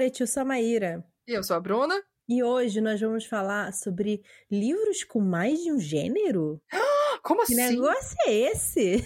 [0.00, 1.04] It, eu sou a Maíra.
[1.26, 2.02] E eu sou a Bruna.
[2.26, 6.60] E hoje nós vamos falar sobre livros com mais de um gênero.
[7.22, 7.76] Como Que assim?
[7.76, 9.04] negócio é esse?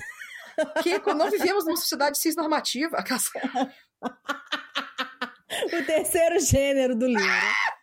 [0.82, 2.98] Que não vivemos numa sociedade cisnormativa.
[5.72, 7.22] O terceiro gênero do livro.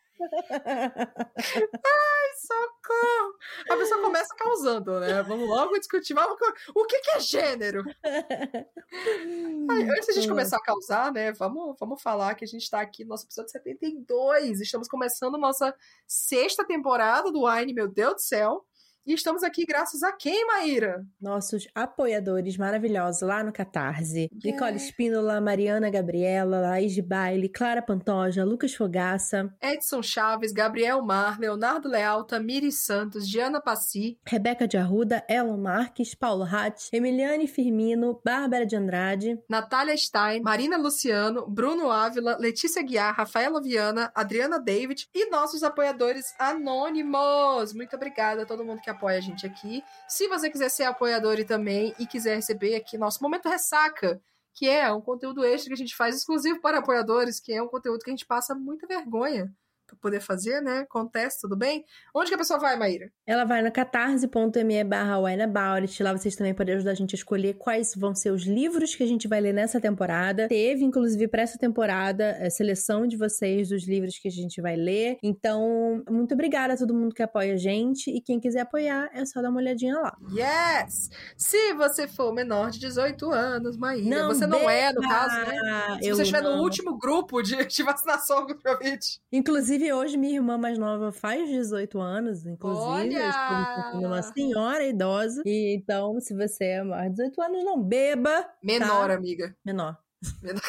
[2.36, 3.34] Socorro!
[3.70, 5.22] A pessoa começa causando, né?
[5.24, 6.14] Vamos logo discutir.
[6.14, 6.38] Vamos...
[6.76, 7.84] O que, que é gênero?
[8.04, 11.32] Ai, antes da gente começar a causar, né?
[11.34, 14.62] Vamos, vamos falar que a gente tá aqui no nosso episódio 72.
[14.62, 15.76] Estamos começando nossa
[16.08, 18.66] sexta temporada do Wine, meu Deus do céu.
[19.06, 21.04] E estamos aqui graças a quem, Maíra?
[21.20, 24.30] Nossos apoiadores maravilhosos lá no Catarse.
[24.32, 24.52] Yeah.
[24.52, 31.40] Nicole Espínola, Mariana Gabriela, Laís de Baile, Clara Pantoja, Lucas Fogaça, Edson Chaves, Gabriel Mar,
[31.40, 38.22] Leonardo Leal, Tamires Santos, Diana Passi, Rebeca de Arruda, Elon Marques, Paulo Hatt, Emiliane Firmino,
[38.24, 45.08] Bárbara de Andrade, Natália Stein, Marina Luciano, Bruno Ávila, Letícia Guiar, Rafaela Viana, Adriana David
[45.16, 47.74] e nossos apoiadores anônimos.
[47.74, 49.82] Muito obrigada a todo mundo que apoia a gente aqui.
[50.08, 54.22] Se você quiser ser apoiador e também e quiser receber aqui nosso momento ressaca,
[54.54, 57.68] que é um conteúdo extra que a gente faz exclusivo para apoiadores, que é um
[57.68, 59.50] conteúdo que a gente passa muita vergonha
[59.90, 60.80] para poder fazer, né?
[60.80, 61.84] Acontece, tudo bem?
[62.14, 63.12] Onde que a pessoa vai, Maíra?
[63.26, 65.18] Ela vai no catarse.me barra.
[65.20, 69.04] Lá vocês também podem ajudar a gente a escolher quais vão ser os livros que
[69.04, 70.48] a gente vai ler nessa temporada.
[70.48, 74.76] Teve, inclusive, para essa temporada, a seleção de vocês dos livros que a gente vai
[74.76, 75.18] ler.
[75.24, 78.10] Então, muito obrigada a todo mundo que apoia a gente.
[78.12, 80.16] E quem quiser apoiar, é só dar uma olhadinha lá.
[80.32, 81.10] Yes!
[81.38, 86.00] Se você for menor de 18 anos, Maíra, Não você não é, no caso, né?
[86.02, 86.62] Se você estiver no não.
[86.62, 89.00] último grupo de, de vacinação contra o Covid.
[89.32, 92.86] Inclusive, hoje minha irmã mais nova faz 18 anos, inclusive.
[92.86, 93.94] Olha!
[93.94, 95.42] Eu uma senhora idosa.
[95.46, 98.46] E então, se você é maior de 18 anos, não beba.
[98.64, 99.14] Menor, Tá.
[99.16, 99.56] amiga.
[99.66, 99.98] Menor.
[100.42, 100.62] Menor.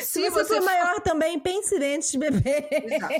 [0.00, 2.68] Se, você, for maior também, pense antes de beber.
[2.70, 3.14] Exato.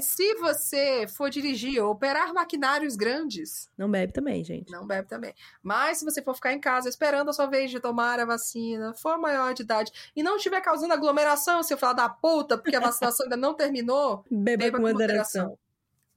[0.00, 4.70] Se você for dirigir ou operar maquinários grandes, Não bebe também, gente.
[4.70, 5.34] não bebe também.
[5.62, 8.94] Mas se você for ficar em casa esperando a sua vez de tomar a vacina,
[8.94, 12.80] for maior de idade e não estiver causando aglomeração, seu filho da puta, porque a
[12.80, 15.58] vacinação ainda não terminou, Beba, beba com moderação.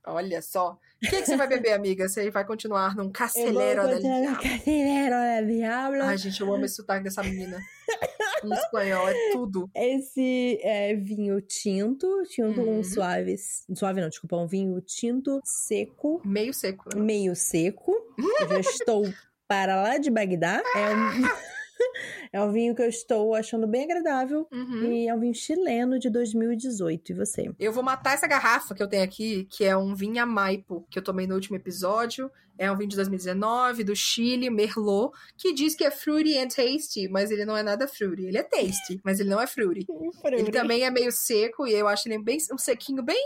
[0.06, 0.72] Olha só.
[1.03, 2.07] O que, que você vai beber, amiga?
[2.07, 4.35] Você vai continuar num cacelero del diablo.
[4.41, 6.03] Cacelero del diablo.
[6.03, 7.59] Ai, gente, eu amo esse sotaque dessa menina.
[8.44, 9.69] Em espanhol, é tudo.
[9.75, 12.79] Esse é vinho tinto, tinto Uhum.
[12.79, 13.35] um suave.
[13.75, 16.90] Suave não, desculpa, um vinho tinto seco, Meio seco.
[16.96, 17.01] né?
[17.01, 17.94] meio seco.
[18.40, 19.03] Eu já estou
[19.47, 20.62] para lá de Bagdá.
[20.75, 21.12] É um,
[22.31, 24.47] é um vinho que eu estou achando bem agradável.
[24.52, 24.92] Uhum.
[24.92, 27.12] E é um vinho chileno de 2018.
[27.12, 27.52] E você?
[27.59, 31.00] Eu vou matar essa garrafa que eu tenho aqui, que é um vinho Maipo, que
[31.00, 32.31] eu tomei no último episódio.
[32.58, 37.08] É um vinho de 2019, do Chile, Merlot, que diz que é fruity and tasty,
[37.08, 38.25] mas ele não é nada fruity.
[38.25, 39.88] Ele é tasty, mas ele não é fruity.
[40.31, 43.18] Ele também é meio seco e eu acho ele bem um sequinho bem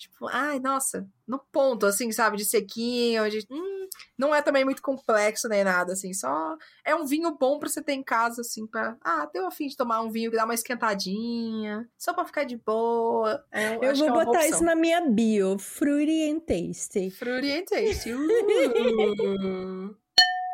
[0.00, 4.80] tipo, ai, nossa, no ponto assim, sabe, de sequinho, de hum, não é também muito
[4.80, 8.66] complexo nem nada assim, só é um vinho bom pra você ter em casa assim,
[8.66, 12.24] para ah, deu a fim de tomar um vinho que dá uma esquentadinha, só pra
[12.24, 13.44] ficar de boa.
[13.52, 15.58] É, Eu que vou é botar isso na minha bio.
[15.58, 17.10] Fruity and tasty.
[17.10, 18.12] Fruity and tasty.
[18.12, 19.94] Uh.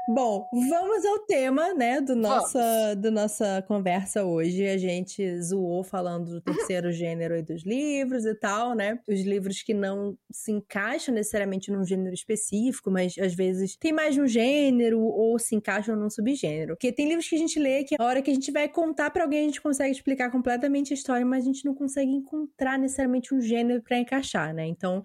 [0.09, 4.65] Bom, vamos ao tema, né, do nossa, do nossa conversa hoje.
[4.65, 9.01] A gente zoou falando do terceiro gênero aí dos livros e tal, né?
[9.09, 14.15] Os livros que não se encaixam necessariamente num gênero específico, mas às vezes tem mais
[14.15, 16.77] de um gênero ou se encaixam num subgênero.
[16.77, 19.11] Porque tem livros que a gente lê que a hora que a gente vai contar
[19.11, 22.79] pra alguém a gente consegue explicar completamente a história, mas a gente não consegue encontrar
[22.79, 24.67] necessariamente um gênero pra encaixar, né?
[24.69, 25.03] Então,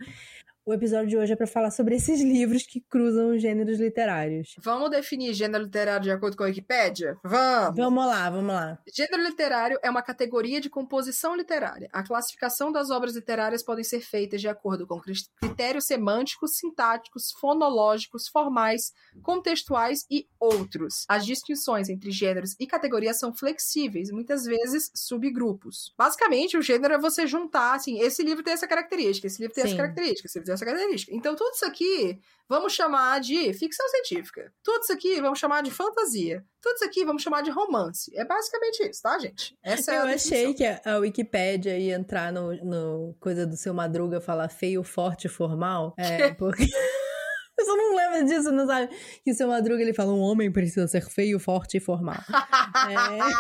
[0.66, 4.56] o episódio de hoje é pra falar sobre esses livros que cruzam os gêneros literários.
[4.64, 7.18] Vamos definir gênero literário de acordo com a Wikipédia?
[7.24, 7.76] Vamos!
[7.76, 8.80] Vamos lá, vamos lá.
[8.96, 11.90] Gênero literário é uma categoria de composição literária.
[11.92, 17.32] A classificação das obras literárias podem ser feitas de acordo com cri- critérios semânticos, sintáticos,
[17.40, 18.92] fonológicos, formais,
[19.24, 21.06] contextuais e outros.
[21.08, 25.94] As distinções entre gêneros e categorias são flexíveis, muitas vezes subgrupos.
[25.98, 29.64] Basicamente, o gênero é você juntar, assim, esse livro tem essa característica, esse livro tem
[29.64, 29.70] Sim.
[29.70, 31.16] essa característica, esse livro tem essa característica.
[31.16, 34.52] Então, tudo isso aqui vamos chamar de ficção científica.
[34.64, 36.44] Tudo isso aqui vamos chamar de fantasia.
[36.62, 38.12] Tudo isso aqui vamos chamar de romance.
[38.16, 39.58] É basicamente isso, tá, gente?
[39.64, 43.56] Essa é Eu a achei que a a Wikipédia ia entrar no, no coisa do
[43.56, 45.94] seu Madruga falar feio, forte, formal.
[45.98, 46.66] É, porque.
[47.58, 48.90] Eu só não lembro disso, não sabe?
[49.24, 52.18] Que o seu Madruga ele fala: um homem precisa ser feio, forte e formal.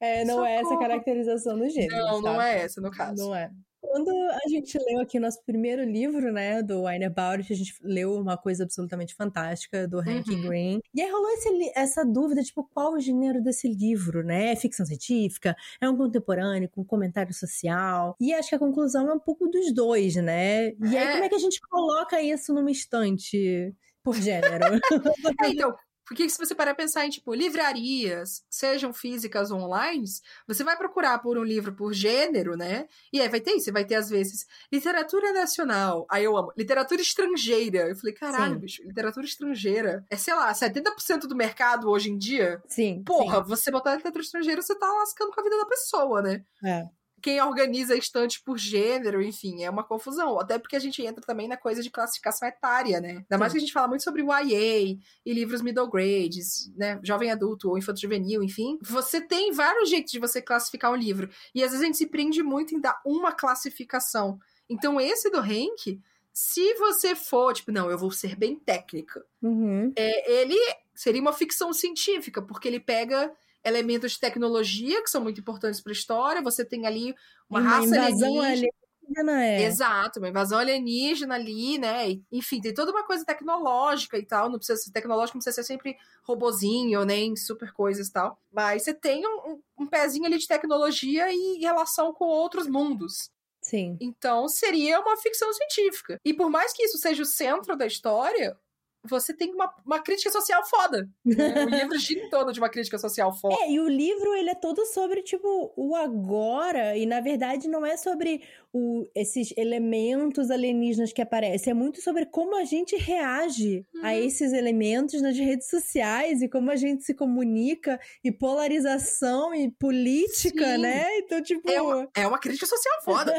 [0.00, 0.80] É, é não é essa Socorro.
[0.80, 1.96] caracterização do gênero.
[1.96, 2.44] Não, não sabe?
[2.44, 3.16] é essa, no caso.
[3.16, 3.50] Não é.
[3.80, 8.14] Quando a gente leu aqui nosso primeiro livro, né, do About It, a gente leu
[8.14, 10.42] uma coisa absolutamente fantástica do Hank Uhum.
[10.48, 10.80] Green.
[10.94, 14.52] E aí rolou esse essa dúvida, tipo, qual o gênero desse livro, né?
[14.52, 15.54] É ficção científica?
[15.80, 18.16] É um contemporâneo com comentário social?
[18.20, 20.70] E acho que a conclusão é um pouco dos dois, né?
[20.70, 21.12] E aí, É.
[21.12, 23.72] como é que a gente coloca isso numa estante
[24.02, 24.64] por gênero?
[25.44, 25.74] É, então,
[26.08, 30.04] porque se você parar a pensar em, tipo, livrarias, sejam físicas ou online,
[30.46, 32.86] você vai procurar por um livro por gênero, né?
[33.12, 36.06] E aí vai ter isso, você vai ter, às vezes, literatura nacional.
[36.10, 36.50] Aí eu amo.
[36.56, 37.90] Literatura estrangeira.
[37.90, 38.60] Eu falei, caralho, Sim.
[38.60, 40.04] bicho, literatura estrangeira.
[40.08, 42.62] É, sei lá, 70% do mercado hoje em dia.
[42.66, 43.02] Sim.
[43.04, 46.42] Porra, você botar literatura estrangeira, você tá lascando com a vida da pessoa, né?
[46.62, 46.68] sim.
[46.68, 46.97] É.
[47.22, 50.38] quem organiza a estante por gênero, enfim, é uma confusão.
[50.40, 53.10] Até porque a gente entra também na coisa de classificação etária, né?
[53.18, 53.58] Ainda mais Sim.
[53.58, 57.00] que a gente fala muito sobre o YA e livros middle grades, né?
[57.02, 58.78] Jovem adulto ou infanto juvenil, enfim.
[58.82, 61.28] Você tem vários jeitos de você classificar um livro.
[61.54, 64.38] E às vezes a gente se prende muito em dar uma classificação.
[64.68, 66.00] Então, esse do Henk,
[66.32, 69.92] se você for, tipo, não, eu vou ser bem técnica, Uhum.
[69.96, 70.56] é, ele
[70.94, 73.32] seria uma ficção científica, porque ele pega
[73.68, 76.42] elementos de tecnologia que são muito importantes para a história.
[76.42, 77.14] Você tem ali
[77.48, 78.72] uma, raça invasão alienígena.
[79.08, 79.62] alienígena é.
[79.64, 82.06] Exato, uma invasão alienígena ali, né?
[82.32, 84.50] Enfim, tem toda uma coisa tecnológica e tal.
[84.50, 88.38] Não precisa ser tecnológico, não precisa ser sempre robozinho, nem super coisas e tal.
[88.52, 93.30] Mas você tem um, um- um pezinho ali de tecnologia e relação com outros mundos.
[93.62, 93.96] Sim.
[94.00, 96.18] Então, seria uma ficção científica.
[96.24, 98.56] E por mais que isso seja o centro da história,
[99.04, 101.08] você tem uma, uma crítica social foda.
[101.24, 101.64] né?
[101.64, 103.56] O livro gira em torno de uma crítica social foda.
[103.60, 107.84] É, e o livro, ele é todo sobre, tipo, o agora, e na verdade não
[107.84, 108.42] é sobre
[108.72, 114.26] o, esses elementos alienígenas que aparecem, é muito sobre como a gente reage a Uhum.
[114.26, 120.76] esses elementos nas redes sociais e como a gente se comunica, e polarização e política,
[120.76, 120.78] Sim.
[120.78, 121.18] né?
[121.18, 121.70] Então, tipo...
[121.70, 123.34] É uma, é uma crítica social foda.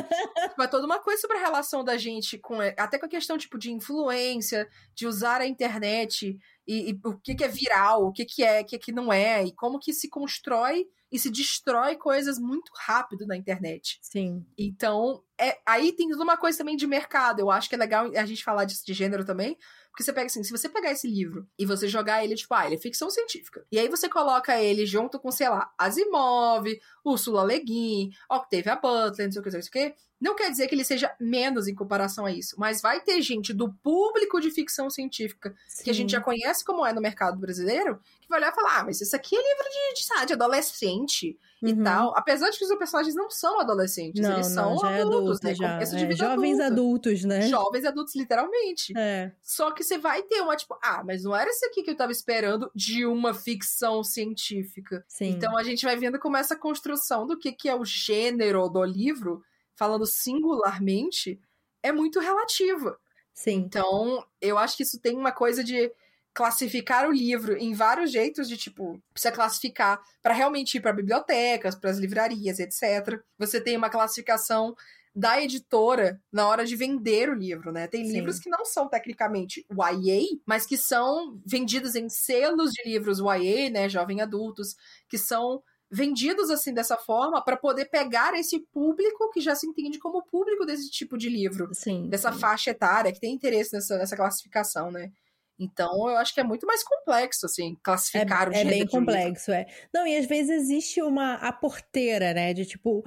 [0.58, 2.60] Mas toda uma coisa sobre a relação da gente com.
[2.78, 6.38] Até com a questão, tipo, de influência, de usar a internet
[6.68, 9.12] e, e o que, que é viral, o que, que é, o que, que não
[9.12, 13.98] é, e como que se constrói e se destrói coisas muito rápido na internet.
[14.02, 14.46] Sim.
[14.58, 17.40] Então, é, aí tem uma coisa também de mercado.
[17.40, 19.58] Eu acho que é legal a gente falar disso de gênero também.
[20.00, 22.66] Porque você pega assim, se você pegar esse livro e você jogar ele, tipo, ah,
[22.66, 23.66] ele é ficção científica.
[23.70, 26.66] E aí você coloca ele junto com, sei lá, Asimov,
[27.04, 29.96] Ursula Le Guin, Octavia Butler, não sei o que, não sei o que.
[30.22, 32.56] Não quer dizer que ele seja menos em comparação a isso.
[32.58, 35.54] Mas vai ter gente do público de ficção científica
[35.84, 38.80] que a gente já conhece como é no mercado brasileiro, que vai olhar e falar,
[38.80, 41.84] ah, mas isso aqui é livro de, de, de adolescente e Uhum.
[41.84, 42.14] tal.
[42.18, 45.40] Apesar de que os personagens não são adolescentes, Não, eles são não, já é adultos,
[45.40, 45.56] adulto, né?
[45.56, 45.82] já.
[45.82, 45.86] É,
[46.16, 46.66] jovens adulta.
[46.66, 47.42] adultos, né?
[47.44, 48.94] Jovens adultos, literalmente.
[48.98, 51.90] É, Só que você vai ter uma, tipo, ah, mas não era isso aqui que
[51.92, 55.04] eu tava esperando de uma ficção científica.
[55.08, 55.30] sim.
[55.32, 58.84] Então a gente vai vendo como essa construção do que, que é o gênero do
[58.84, 59.44] livro,
[59.76, 61.40] falando singularmente,
[61.82, 62.98] é muito relativa.
[63.34, 63.56] sim.
[63.56, 65.92] Então, eu acho que isso tem uma coisa de
[66.40, 71.76] classificar o livro em vários jeitos de tipo, precisa classificar para realmente ir para bibliotecas,
[71.76, 73.22] para as livrarias, etc.
[73.38, 74.74] Você tem uma classificação
[75.14, 77.88] da editora na hora de vender o livro, né?
[77.88, 78.14] Tem Sim.
[78.14, 83.70] livros que não são tecnicamente YA, mas que são vendidos em selos de livros YA,
[83.70, 84.78] né, jovem adultos,
[85.10, 90.00] que são vendidos assim dessa forma para poder pegar esse público que já se entende
[90.00, 92.08] como público desse tipo de livro Sim.
[92.08, 95.12] dessa faixa etária que tem interesse nessa, nessa classificação, né?
[95.60, 98.88] Então, eu acho que é muito mais complexo, assim, classificar o É, é gênero bem
[98.88, 99.16] de um livro.
[99.16, 99.66] complexo, é.
[99.94, 102.54] Não, e às vezes existe uma a porteira, né?
[102.54, 103.04] De tipo,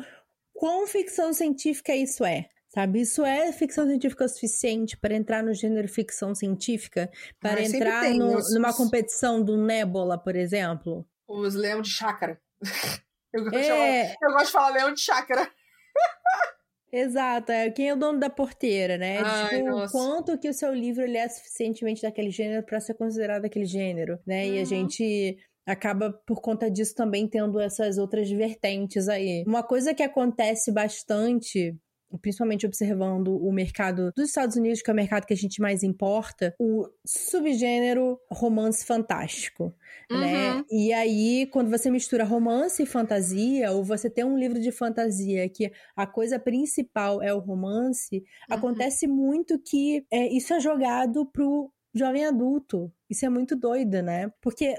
[0.53, 2.49] quão ficção científica isso é?
[2.69, 3.01] Sabe?
[3.03, 7.11] Isso é ficção científica o suficiente para entrar no gênero ficção científica?
[7.41, 11.07] Para sempre entrar no- os- numa competição do Nebula, por exemplo?
[11.29, 12.41] Os leão de chácara.
[13.35, 15.51] Eu gosto, de É, falar, eu gosto de falar leão de chácara.
[16.93, 17.51] exato.
[17.53, 19.25] É, quem é o dono da porteira, né?
[19.25, 19.93] De, Ai, tipo, o nossa.
[19.93, 24.19] quanto que o seu livro ele é suficientemente daquele gênero para ser considerado daquele gênero,
[24.27, 24.47] né?
[24.49, 24.65] E a Uhum.
[24.65, 29.45] gente acaba por conta disso também tendo essas outras vertentes aí.
[29.47, 31.77] Uma coisa que acontece bastante
[32.19, 35.83] principalmente observando o mercado dos Estados Unidos, que é o mercado que a gente mais
[35.83, 39.75] importa, o subgênero romance fantástico,
[40.11, 40.55] né?
[40.55, 40.65] Uhum.
[40.71, 45.49] E aí, quando você mistura romance e fantasia, ou você tem um livro de fantasia
[45.49, 48.57] que a coisa principal é o romance, Uhum.
[48.57, 52.93] acontece muito que é, isso é jogado pro jovem adulto.
[53.09, 54.33] Isso é muito doido, né?
[54.41, 54.75] Porque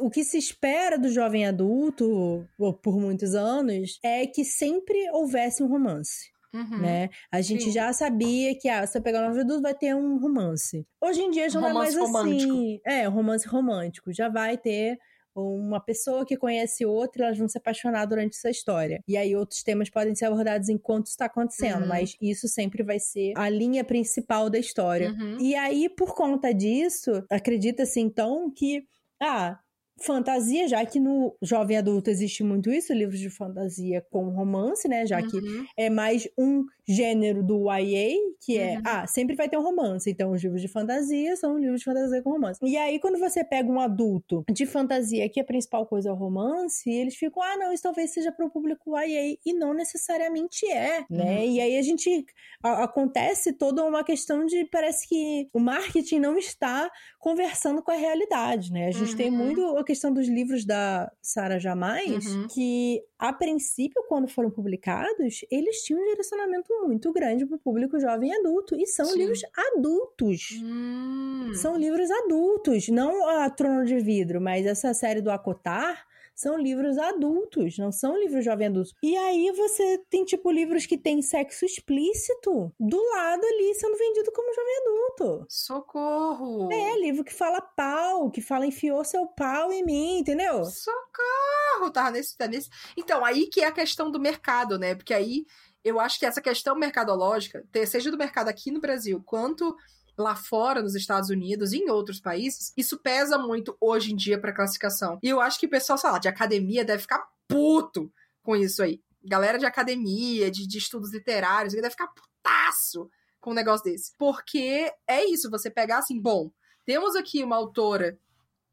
[0.00, 2.48] o que se espera do jovem adulto,
[2.82, 6.30] por muitos anos, é que sempre houvesse um romance.
[6.54, 6.78] Uhum.
[6.78, 7.08] Né?
[7.30, 7.72] A gente Sim.
[7.72, 10.86] já sabia que ah, se eu pegar jovem adulto vai ter um romance.
[11.00, 12.52] Hoje em dia já não é mais romance romântico.
[12.52, 12.80] assim.
[12.84, 14.12] É, romance romântico.
[14.12, 14.98] Já vai ter
[15.34, 19.02] uma pessoa que conhece outra, elas vão se apaixonar durante essa história.
[19.06, 21.88] E aí outros temas podem ser abordados enquanto está acontecendo, uhum.
[21.88, 25.10] mas isso sempre vai ser a linha principal da história.
[25.10, 25.38] Uhum.
[25.38, 28.84] E aí, por conta disso, acredita-se então que
[29.20, 29.58] ah,
[29.98, 35.06] fantasia, já que no jovem adulto existe muito isso, livros de fantasia com romance, né?
[35.06, 35.28] Já uhum.
[35.28, 35.38] que
[35.76, 38.82] é mais um gênero do YA, que é, uhum.
[38.84, 40.10] ah, sempre vai ter um romance.
[40.10, 42.60] Então, os livros de fantasia são livros de fantasia com romance.
[42.62, 46.16] E aí, quando você pega um adulto de fantasia, que a principal coisa é o
[46.16, 49.36] romance, eles ficam, ah, não, isso talvez seja para o público YA.
[49.44, 51.38] E não necessariamente é, né?
[51.38, 51.44] Uhum.
[51.44, 52.26] E aí a gente.
[52.62, 54.64] A, acontece toda uma questão de.
[54.66, 58.86] Parece que o marketing não está conversando com a realidade, né?
[58.88, 59.36] A gente tem uhum.
[59.36, 62.48] muito questão dos livros da Sara Jamais, uhum.
[62.48, 67.98] que a princípio, quando foram publicados, eles tinham um direcionamento muito grande para o público
[67.98, 68.74] jovem e adulto.
[68.74, 69.18] E são Sim.
[69.18, 69.40] livros
[69.74, 70.48] adultos.
[70.62, 71.52] Hum.
[71.54, 72.88] São livros adultos.
[72.88, 76.06] Não a Trono de Vidro, mas essa série do Acotar
[76.36, 78.94] são livros adultos, não são livros jovem adultos.
[79.02, 84.30] E aí você tem, tipo, livros que tem sexo explícito do lado ali sendo vendido
[84.30, 85.46] como jovem adulto.
[85.48, 86.70] Socorro!
[86.70, 90.62] É, livro que fala pau, que fala enfiou seu pau em mim, entendeu?
[90.66, 91.90] Socorro!
[91.90, 92.68] Tá nesse, tá nesse.
[92.98, 94.94] Então, aí que é a questão do mercado, né?
[94.94, 95.46] Porque aí
[95.86, 99.76] eu acho que essa questão mercadológica, seja do mercado aqui no Brasil, quanto
[100.18, 104.36] lá fora, nos Estados Unidos e em outros países, isso pesa muito hoje em dia
[104.36, 105.20] para classificação.
[105.22, 108.12] E eu acho que o pessoal, sei lá, de academia deve ficar puto
[108.42, 109.00] com isso aí.
[109.22, 113.08] Galera de academia, de, de estudos literários, deve ficar putaço
[113.40, 114.12] com um negócio desse.
[114.18, 116.50] Porque é isso, você pegar assim, bom,
[116.84, 118.18] temos aqui uma autora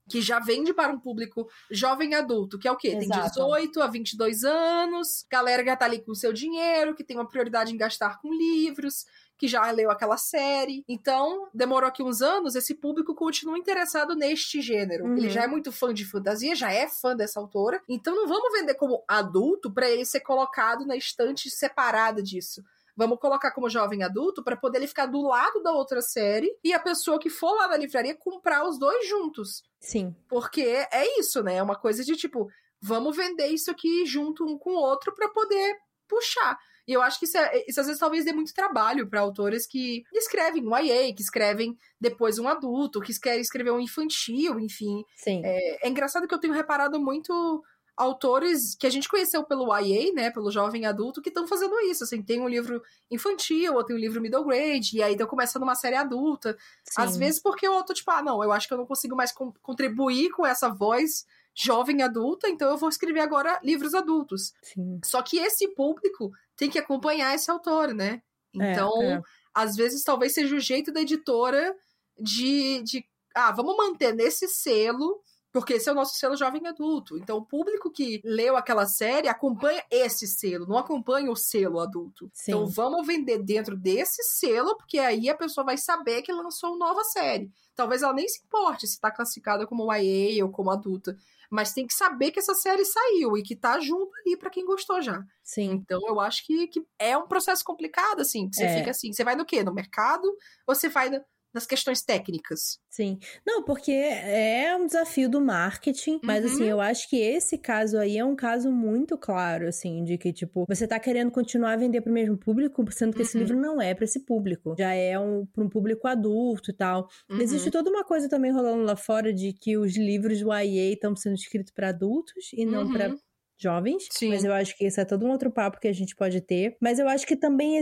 [0.10, 2.90] que já vende para um público jovem adulto, que é o quê?
[2.90, 3.10] Exato.
[3.10, 7.04] Tem 18 a 22 anos, galera que já tá ali com o seu dinheiro, que
[7.04, 9.06] tem uma prioridade em gastar com livros,
[9.38, 10.84] que já leu aquela série.
[10.88, 15.06] Então, demorou aqui uns anos, esse público continua interessado neste gênero.
[15.06, 15.18] Uhum.
[15.18, 17.82] Ele já é muito fã de fantasia, já é fã dessa autora.
[17.90, 22.64] Então, não vamos vender como adulto para ele ser colocado na estante separada disso.
[22.96, 26.74] Vamos colocar como jovem adulto para poder ele ficar do lado da outra série e
[26.74, 29.64] a pessoa que for lá na livraria comprar os dois juntos.
[29.80, 30.16] Sim.
[30.30, 31.56] Porque é isso, né?
[31.56, 32.48] É uma coisa de tipo,
[32.82, 35.76] vamos vender isso aqui junto um com o outro para poder
[36.08, 36.58] puxar.
[36.88, 39.66] E eu acho que isso, é, isso às vezes talvez dê muito trabalho para autores
[39.66, 45.04] que escrevem um YA, que escrevem depois um adulto, que querem escrever um infantil, enfim.
[45.16, 45.42] Sim.
[45.46, 47.64] É, é engraçado que eu tenho reparado muito
[47.96, 52.04] autores que a gente conheceu pelo YA, né, pelo jovem adulto, que estão fazendo isso,
[52.04, 55.64] assim, tem um livro infantil, ou tem um livro middle grade, e aí estão começando
[55.64, 56.58] uma série adulta.
[56.84, 57.02] Sim.
[57.02, 59.32] Às vezes porque eu tô tipo, ah, não, eu acho que eu não consigo mais
[59.62, 64.54] contribuir com essa voz jovem adulta, então eu vou escrever agora livros adultos.
[64.64, 65.00] Sim.
[65.06, 68.22] Só que esse público tem que acompanhar esse autor, né?
[68.60, 69.22] É, então, é, é.
[69.54, 71.76] às vezes, talvez seja o jeito da editora
[72.20, 73.06] de, de.
[73.36, 75.22] Ah, vamos manter nesse selo,
[75.54, 77.16] porque esse é o nosso selo jovem adulto.
[77.16, 82.28] Então, o público que leu aquela série acompanha esse selo, não acompanha o selo adulto.
[82.34, 82.52] Sim.
[82.52, 86.88] Então, vamos vender dentro desse selo, porque aí a pessoa vai saber que lançou uma
[86.88, 87.52] nova série.
[87.76, 91.16] Talvez ela nem se importe se está classificada como YA ou como adulta
[91.54, 94.66] mas tem que saber que essa série saiu e que tá junto ali para quem
[94.66, 95.24] gostou já.
[95.44, 95.70] Sim.
[95.74, 98.50] Então eu acho que, que é um processo complicado, assim.
[98.52, 98.78] Você é.
[98.80, 99.64] fica assim, você vai no quê?
[99.64, 100.26] No mercado?
[100.66, 102.80] Ou você vai no, nas questões técnicas.
[102.90, 103.18] Sim.
[103.46, 106.62] Não, porque é um desafio do marketing, mas assim, uhum.
[106.62, 110.34] assim, eu acho que esse caso aí é um caso muito claro, assim, de que,
[110.34, 113.26] tipo, você tá querendo continuar a vender pro mesmo público, sendo que uhum.
[113.26, 114.76] esse livro não é para esse público.
[114.78, 117.08] Já é um, pra um público adulto e tal.
[117.30, 117.40] Uhum.
[117.40, 121.16] Existe toda uma coisa também rolando lá fora de que os livros do YA estão
[121.16, 123.18] sendo escritos para adultos e não para uhum
[123.64, 124.30] jovens, Sim.
[124.30, 126.78] mas eu acho que isso é todo um outro papo que a gente pode ter.
[126.82, 127.82] Mas eu acho que também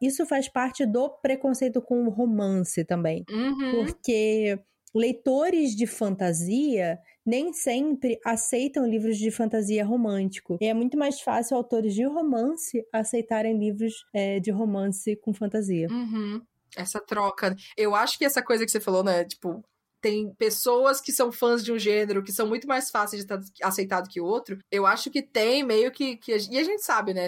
[0.00, 3.24] isso faz parte do preconceito com o romance também.
[3.30, 3.84] Uhum.
[3.84, 4.58] Porque
[4.94, 10.56] leitores de fantasia nem sempre aceitam livros de fantasia romântico.
[10.60, 15.88] E é muito mais fácil autores de romance aceitarem livros é, de romance com fantasia.
[15.90, 16.40] Uhum.
[16.76, 17.56] Essa troca.
[17.76, 19.24] Eu acho que essa coisa que você falou, né?
[19.24, 19.64] Tipo,
[20.06, 23.40] tem pessoas que são fãs de um gênero que são muito mais fáceis de estar
[23.60, 26.30] aceitado que o outro, eu acho que tem meio que, que.
[26.30, 27.26] E a gente sabe, né?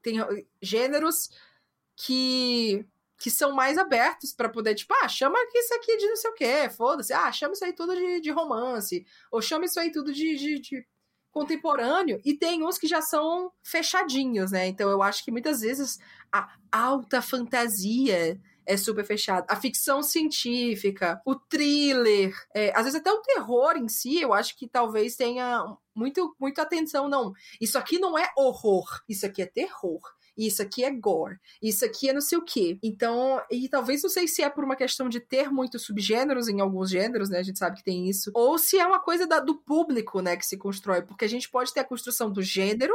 [0.00, 0.16] Tem
[0.62, 1.28] gêneros
[1.96, 2.86] que
[3.18, 6.34] que são mais abertos para poder, tipo, ah, chama isso aqui de não sei o
[6.34, 10.10] quê, foda-se, ah, chama isso aí tudo de, de romance, ou chama isso aí tudo
[10.10, 10.86] de, de, de,
[11.30, 14.68] contemporâneo, e tem uns que já são fechadinhos, né?
[14.68, 15.98] Então eu acho que muitas vezes
[16.32, 19.44] a alta fantasia é super fechado.
[19.48, 24.56] A ficção científica, o thriller, é, às vezes até o terror em si, eu acho
[24.56, 27.08] que talvez tenha muito, muito atenção.
[27.08, 30.00] Não, isso aqui não é horror, isso aqui é terror.
[30.36, 32.78] isso aqui é gore, isso aqui é não sei o quê.
[32.82, 36.60] Então, e talvez não sei se é por uma questão de ter muitos subgêneros em
[36.60, 37.38] alguns gêneros, né?
[37.38, 38.30] A gente sabe que tem isso.
[38.34, 41.02] Ou se é uma coisa da, do público, né, que se constrói.
[41.02, 42.94] Porque a gente pode ter a construção do gênero,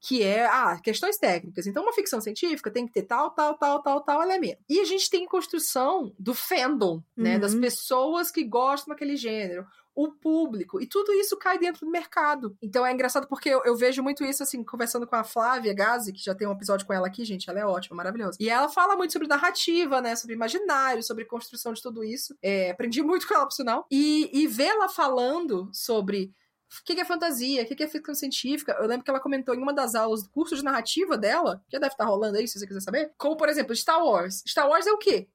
[0.00, 1.66] que é, ah, questões técnicas.
[1.66, 4.62] Então, uma ficção científica tem que ter tal, tal, tal, tal, tal elemento.
[4.68, 7.38] E a gente tem construção do fandom, né?
[7.38, 7.60] Das Uhum.
[7.60, 9.66] pessoas que gostam daquele gênero.
[9.92, 12.56] O público, e tudo isso cai dentro do mercado.
[12.62, 16.12] Então é engraçado porque eu, eu vejo muito isso, assim, conversando com a Flávia Gazi,
[16.12, 18.38] que já tem um episódio com ela aqui, gente, ela é ótima, maravilhosa.
[18.40, 22.34] E ela fala muito sobre narrativa, né, sobre imaginário, sobre construção de tudo isso.
[22.40, 23.84] É, aprendi muito com ela, por sinal.
[23.90, 26.32] E, e vê-la falando sobre
[26.78, 28.76] o que, que é fantasia, o que, que é ficção científica.
[28.80, 31.76] Eu lembro que ela comentou em uma das aulas do curso de narrativa dela, que
[31.76, 33.12] já deve estar rolando aí, se você quiser saber.
[33.18, 34.42] Como, por exemplo, Star Wars.
[34.46, 35.28] Star Wars é o quê?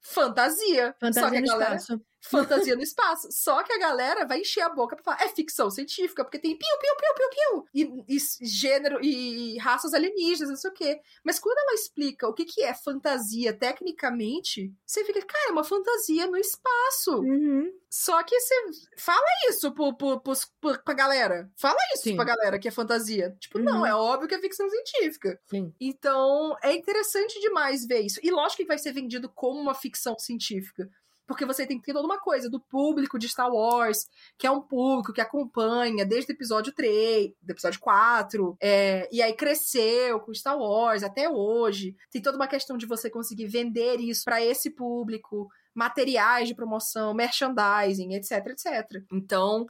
[0.00, 0.94] Fantasia.
[0.98, 1.20] Fantasia.
[1.20, 2.00] Só que Fantasia no galera espaço.
[2.30, 3.28] Fantasia no espaço.
[3.30, 6.56] Só que a galera vai encher a boca pra falar, é ficção científica, porque tem
[6.56, 11.00] piu, piu, piu, piu, piu, e, e gênero, e, raças alienígenas, não sei o quê.
[11.24, 15.64] Mas quando ela explica o que, que é fantasia tecnicamente, você fica, cara, é uma
[15.64, 17.18] fantasia no espaço.
[17.20, 17.72] Uhum.
[17.90, 18.54] Só que você
[18.98, 21.48] fala isso pro, pro, pros- pro- pra galera.
[21.56, 22.16] Fala isso Sim.
[22.16, 23.36] pra galera que é fantasia.
[23.38, 23.64] Tipo, Uhum.
[23.64, 25.40] não, é óbvio que é ficção científica.
[25.48, 25.72] Sim.
[25.80, 28.18] Então, é interessante demais ver isso.
[28.22, 30.88] E lógico que vai ser vendido como uma ficção científica.
[31.26, 34.06] Porque você tem que ter toda uma coisa do público de Star Wars,
[34.38, 39.22] que é um público que acompanha desde o episódio 3, do episódio 4, é, e
[39.22, 41.94] aí cresceu com Star Wars até hoje.
[42.10, 47.14] Tem toda uma questão de você conseguir vender isso pra esse público, materiais de promoção,
[47.14, 49.02] merchandising, etc, etc.
[49.12, 49.66] Então,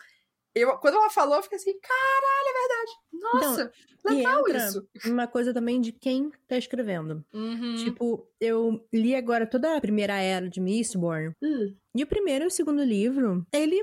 [0.54, 2.92] eu, quando ela falou, eu fiquei assim, caralho, é verdade.
[3.12, 3.72] Nossa,
[4.04, 4.86] legal isso.
[5.06, 7.24] uma coisa também de quem tá escrevendo.
[7.32, 7.76] Uhum.
[7.76, 11.34] Tipo, eu li agora toda a primeira era de Mistborn.
[11.42, 11.74] Hum.
[11.94, 13.82] E o primeiro e o segundo livro, ele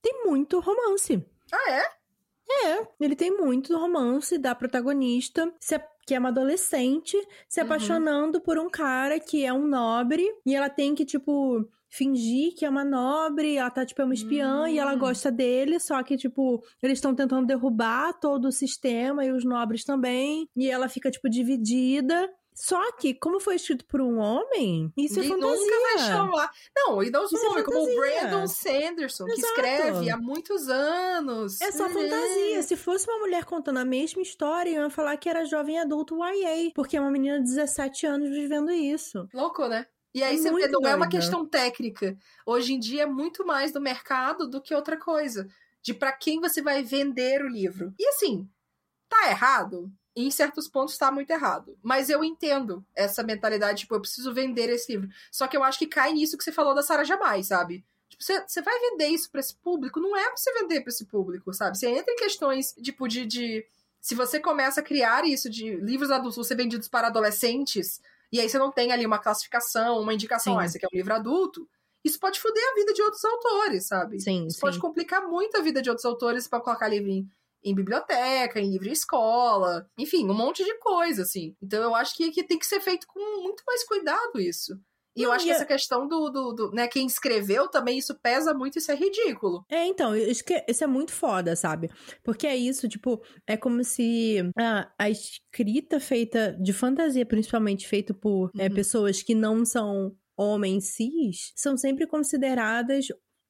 [0.00, 1.24] tem muito romance.
[1.52, 2.02] Ah, é?
[2.68, 7.16] É, ele tem muito romance da protagonista, se a- que é uma adolescente,
[7.48, 7.66] se Uhum.
[7.66, 12.64] apaixonando por um cara que é um nobre, e ela tem que, tipo, fingir que
[12.64, 14.98] é uma nobre, ela tá, tipo, é uma espiã, e ela Hum.
[14.98, 19.84] gosta dele, só que, tipo, eles estão tentando derrubar todo o sistema, e os nobres
[19.84, 22.30] também, e ela fica, tipo, dividida.
[22.54, 25.56] Só que, como foi escrito por um homem, isso é Ninguém fantasia.
[25.64, 26.50] nunca vai chamar.
[26.76, 27.96] Não, e não é nome, como o.
[27.96, 29.52] Brandon Sanderson, que Exato.
[29.60, 31.58] escreve há muitos anos.
[31.62, 31.92] É só Uhum.
[31.94, 32.62] fantasia.
[32.62, 36.70] Se fosse uma mulher contando a mesma história, iam falar que era jovem adulto YA.
[36.74, 39.26] Porque é uma menina de 17 anos vivendo isso.
[39.32, 39.86] Louco, né?
[40.14, 42.16] E aí É você vê, não é uma questão técnica.
[42.44, 45.48] Hoje em dia é muito mais do mercado do que outra coisa.
[45.82, 47.94] De pra quem você vai vender o livro.
[47.98, 48.48] E assim,
[49.08, 49.90] tá errado?
[50.14, 51.78] Em certos pontos tá muito errado.
[51.82, 55.08] Mas eu entendo essa mentalidade, tipo, eu preciso vender esse livro.
[55.30, 57.84] Só que eu acho que cai nisso que você falou da Sarah Jamais, sabe?
[58.08, 59.98] Tipo, você, você vai vender isso pra esse público?
[60.00, 61.78] Não é pra você vender pra esse público, sabe?
[61.78, 63.26] Você entra em questões, tipo, de...
[63.26, 63.66] de
[64.00, 68.00] se você começa a criar isso de livros adultos ser vendidos para adolescentes,
[68.32, 70.60] e aí você não tem ali uma classificação, uma indicação, Sim.
[70.60, 71.68] ah, esse aqui é um livro adulto,
[72.04, 74.20] isso pode foder a vida de outros autores, sabe?
[74.20, 74.60] Sim, Isso sim.
[74.60, 77.28] pode complicar muito a vida de outros autores para colocar livro em,
[77.62, 81.54] em biblioteca, em livro em escola, enfim, um monte de coisa, assim.
[81.62, 84.76] Então eu acho que, que tem que ser feito com muito mais cuidado isso.
[85.16, 87.68] E eu Não, acho e que é- essa questão do, do, do, né, quem escreveu
[87.68, 89.64] também, isso pesa muito, isso é ridículo.
[89.70, 91.90] É, então, isso, que, isso é muito foda, sabe?
[92.24, 98.14] Porque é isso, tipo, é como se a, a escrita feita de fantasia, principalmente feita
[98.14, 98.74] por é, Uhum.
[98.74, 103.06] pessoas que não são homens cis, são sempre consideradas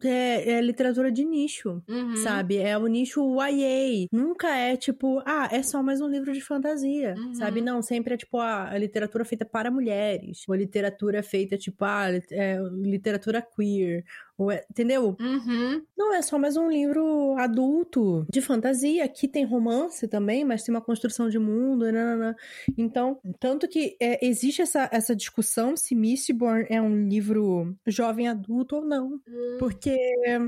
[0.09, 1.83] é, é literatura de nicho.
[1.89, 2.17] Uhum.
[2.17, 2.59] Sabe?
[2.59, 4.07] É o nicho YA.
[4.13, 7.15] Nunca é tipo, ah, é só mais um livro de fantasia.
[7.17, 7.35] Uhum.
[7.35, 7.61] Sabe?
[7.61, 10.45] Não, sempre é tipo a, a literatura feita para mulheres.
[10.49, 14.05] Ou literatura feita, tipo, ah, é, literatura queer.
[14.39, 15.17] Ou é- entendeu?
[15.21, 15.83] Uhum.
[15.97, 19.05] Não, é só mais um livro adulto de fantasia.
[19.05, 21.85] Aqui tem romance também, mas tem uma construção de mundo.
[21.93, 22.35] nananã.
[22.77, 28.77] Então, tanto que é, existe essa, essa discussão se Mistborn é um livro jovem adulto
[28.77, 29.21] ou não.
[29.29, 29.57] Hum.
[29.59, 29.97] Porque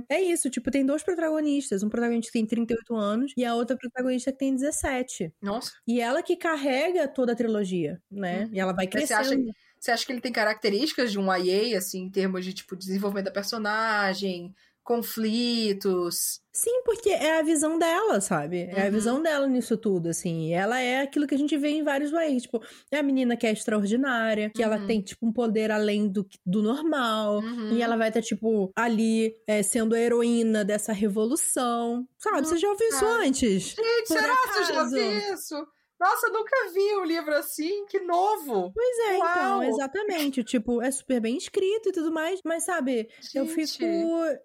[0.09, 1.83] é isso, tipo, tem dois protagonistas.
[1.83, 5.33] Um protagonista que tem 38 anos e a outra protagonista que tem 17.
[5.42, 5.73] Nossa.
[5.87, 8.44] E ela que carrega toda a trilogia, né?
[8.44, 8.51] Uhum.
[8.55, 9.42] E ela vai Mas você crescendo.
[9.51, 12.75] acha Você acha que ele tem características de um YA, assim, em termos de, tipo,
[12.75, 16.40] desenvolvimento da personagem, conflitos?
[16.53, 18.68] Sim, porque é a visão dela, sabe?
[18.70, 18.90] É a Uhum.
[18.92, 20.53] visão dela nisso tudo, assim.
[20.55, 22.44] Ela é aquilo que a gente vê em vários ways.
[22.44, 24.87] Tipo, é a menina que é extraordinária, que ela Uhum.
[24.87, 27.40] tem, tipo, um poder além do, do normal.
[27.40, 27.73] Uhum.
[27.73, 32.07] E ela vai estar, tipo, ali é, sendo a heroína dessa revolução.
[32.18, 32.47] Sabe?
[32.47, 33.18] Você já ouviu isso Ah.
[33.23, 33.62] antes?
[33.75, 35.66] Gente, será que eu já vi isso?
[36.04, 38.70] Nossa, nunca vi um livro assim, que novo.
[38.74, 39.30] Pois é, Uau.
[39.30, 40.44] então, exatamente.
[40.44, 43.36] Tipo, é super bem escrito e tudo mais, mas sabe, Gente.
[43.38, 43.86] eu fico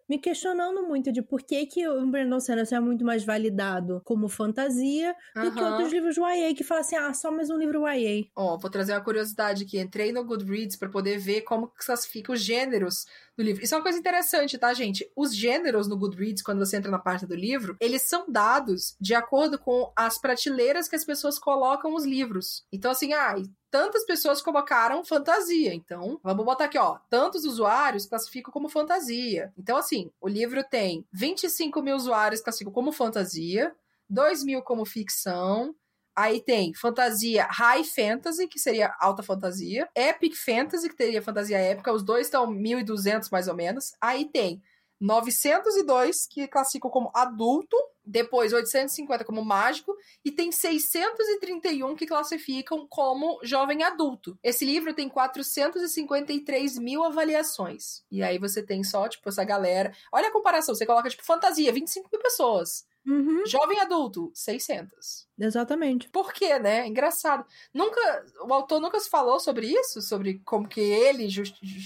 [0.08, 4.30] me questionando muito de por que que o Brandon Sanderson é muito mais validado como
[4.30, 5.54] fantasia do uh -huh.
[5.54, 8.30] que outros livros YA que falam assim, ah, só mais um livro YA.
[8.38, 9.78] Ó, oh, vou trazer uma curiosidade aqui.
[9.78, 13.06] Entrei no Goodreads para poder ver como classifica os gêneros
[13.40, 13.64] do livro.
[13.64, 15.10] Isso é uma coisa interessante, tá, gente?
[15.16, 19.16] Os gêneros no Goodreads, quando você entra na parte do livro, eles são dados de
[19.16, 22.64] acordo com as prateleiras que as pessoas colocam os livros.
[22.72, 23.34] Então, assim, ah,
[23.72, 25.74] tantas pessoas colocaram fantasia.
[25.74, 27.00] Então, vamos botar aqui, ó.
[27.10, 29.52] Tantos usuários classificam como fantasia.
[29.58, 33.76] Então, assim, o livro tem 25 mil usuários classificam como fantasia,
[34.08, 35.74] 2 mil como ficção,
[36.16, 39.88] Aí tem fantasia high fantasy, que seria alta fantasia.
[39.96, 41.94] Epic fantasy, que teria fantasia épica.
[41.94, 43.94] Os dois estão 1.200 mais ou menos.
[44.02, 44.62] Aí tem
[45.00, 47.78] 902, que classificam como adulto.
[48.10, 49.96] Depois 850 como mágico.
[50.26, 54.38] E tem 631 que classificam como jovem adulto.
[54.44, 58.04] Esse livro tem 453 mil avaliações.
[58.12, 59.94] E aí você tem só, tipo, essa galera.
[60.12, 60.74] Olha a comparação.
[60.74, 62.88] Você coloca, tipo, fantasia, 25 mil pessoas.
[63.06, 63.46] Uhum.
[63.46, 65.28] Jovem adulto, 600.
[65.40, 66.10] Exatamente.
[66.10, 66.88] Por quê, né?
[66.88, 67.46] Engraçado.
[67.74, 68.00] Nunca,
[68.46, 71.28] o autor nunca se falou sobre isso, sobre como que ele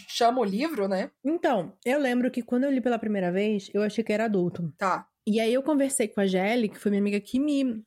[0.07, 1.12] chama o livro, né?
[1.23, 4.73] Então, eu lembro que quando eu li pela primeira vez, eu achei que era adulto.
[4.77, 5.07] Tá.
[5.25, 7.83] E aí eu conversei com a Gelly, que foi minha amiga que me,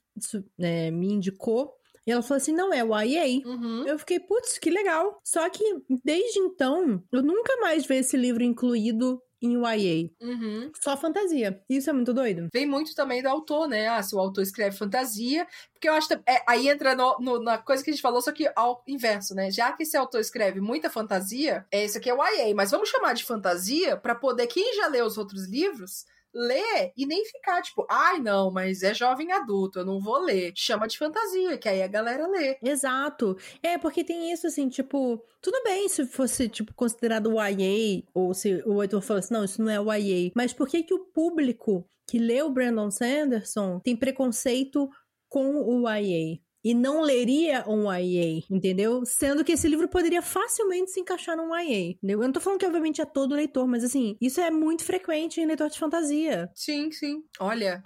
[0.59, 1.75] é, me indicou.
[2.07, 3.47] E ela falou assim: não, é o YA.
[3.47, 3.87] Uhum.
[3.87, 5.21] Eu fiquei, putz, que legal.
[5.25, 5.65] Só que
[6.05, 10.11] desde então, eu nunca mais vi esse livro incluído em YA.
[10.21, 10.71] Uhum.
[10.81, 11.61] Só fantasia.
[11.69, 12.49] Isso é muito doido.
[12.53, 13.89] Vem muito também do autor, né?
[13.89, 15.47] Ah, se o autor escreve fantasia.
[15.73, 18.23] Porque eu acho que é, aí entra no, no, na coisa que a gente falou,
[18.23, 19.51] só que ao inverso, né?
[19.51, 22.89] Já que esse autor escreve muita fantasia, é, esse aqui é o YA, mas vamos
[22.89, 27.63] chamar de fantasia para poder, quem já leu os outros livros, ler e nem ficar
[27.63, 30.53] tipo, ai não, mas é jovem adulto, eu não vou ler.
[30.55, 32.59] Chama de fantasia, que aí a galera lê.
[32.63, 33.37] Exato.
[33.63, 38.63] É, porque tem isso assim, tipo, tudo bem se fosse, tipo, considerado YA, ou se
[38.67, 42.19] o editor falasse, não, isso não é YA, mas por que que o público que
[42.19, 44.89] lê o Brandon Sanderson tem preconceito
[45.29, 46.39] com o YA?
[46.67, 49.07] E não leria um YA, entendeu?
[49.07, 52.21] Sendo que esse livro poderia facilmente se encaixar num YA, entendeu?
[52.21, 55.41] Eu não tô falando que obviamente é todo leitor, mas assim, isso é muito frequente
[55.41, 56.51] em leitor de fantasia.
[56.57, 57.23] Sim, sim.
[57.39, 57.85] Olha,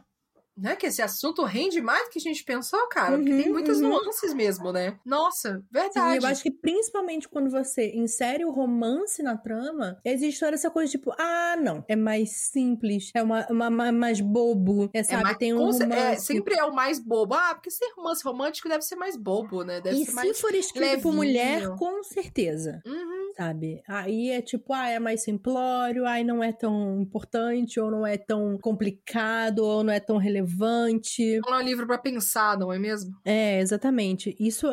[0.61, 0.77] né?
[0.77, 3.17] Que esse assunto rende mais do que a gente pensou, cara.
[3.17, 3.89] Uhum, porque tem muitas uhum.
[3.89, 4.99] nuances mesmo, né?
[5.05, 6.21] Nossa, verdade.
[6.21, 10.71] Sim, eu acho que principalmente quando você insere o romance na trama, existe toda essa
[10.71, 15.21] coisa tipo, ah, não, é mais simples, é uma, uma, uma mais bobo, é, sabe?
[15.21, 15.93] É mais, tem um é, romance.
[15.93, 17.35] É, sempre é o mais bobo.
[17.35, 19.81] Ah, porque ser romance romântico deve ser mais bobo, né?
[19.81, 21.03] Deve e ser se mais for escrito levinho.
[21.03, 22.83] por mulher, com certeza.
[22.87, 23.83] Uhum sabe?
[23.89, 28.17] Aí é tipo, ah, é mais simplório, aí não é tão importante, ou não é
[28.17, 31.41] tão complicado, ou não é tão relevante.
[31.47, 33.13] Não é um livro para pensar, não é mesmo?
[33.25, 34.37] É, exatamente.
[34.39, 34.67] Isso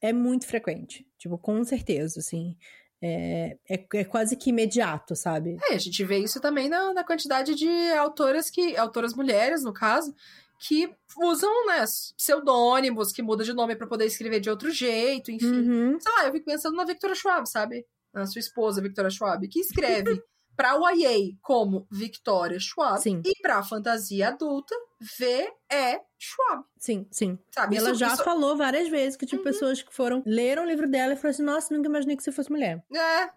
[0.00, 1.06] é muito frequente.
[1.18, 2.56] Tipo, com certeza, assim.
[3.02, 5.58] É, é, é, quase que imediato, sabe?
[5.70, 8.76] É, a gente vê isso também na, na quantidade de autoras que.
[8.76, 10.14] autoras mulheres, no caso,
[10.58, 11.84] que usam, né,
[12.16, 15.46] pseudônimos, que mudam de nome para poder escrever de outro jeito, enfim.
[15.46, 16.00] Uhum.
[16.00, 17.84] Sei lá, eu fico pensando na Victoria Schwab, sabe?
[18.14, 20.22] A sua esposa, Victoria Schwab, que escreve
[20.56, 23.20] para o YA como Victoria Schwab sim.
[23.24, 26.00] e para fantasia adulta V.E.
[26.18, 26.64] Schwab.
[26.78, 27.38] Sim, sim.
[27.50, 28.24] Sabe, ela isso, já isso...
[28.24, 29.44] falou várias vezes que tinha uhum.
[29.44, 32.32] pessoas que foram leram o livro dela e falaram assim: "Nossa, nunca imaginei que você
[32.32, 32.82] fosse mulher".
[32.94, 33.30] É.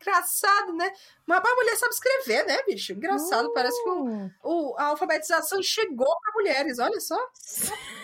[0.00, 0.90] Engraçado, né?
[1.38, 2.92] Mas a mulher sabe escrever, né, bicho?
[2.92, 3.52] Engraçado, uh.
[3.52, 4.30] parece que o, uh.
[4.42, 7.18] o, a alfabetização chegou para mulheres, olha só.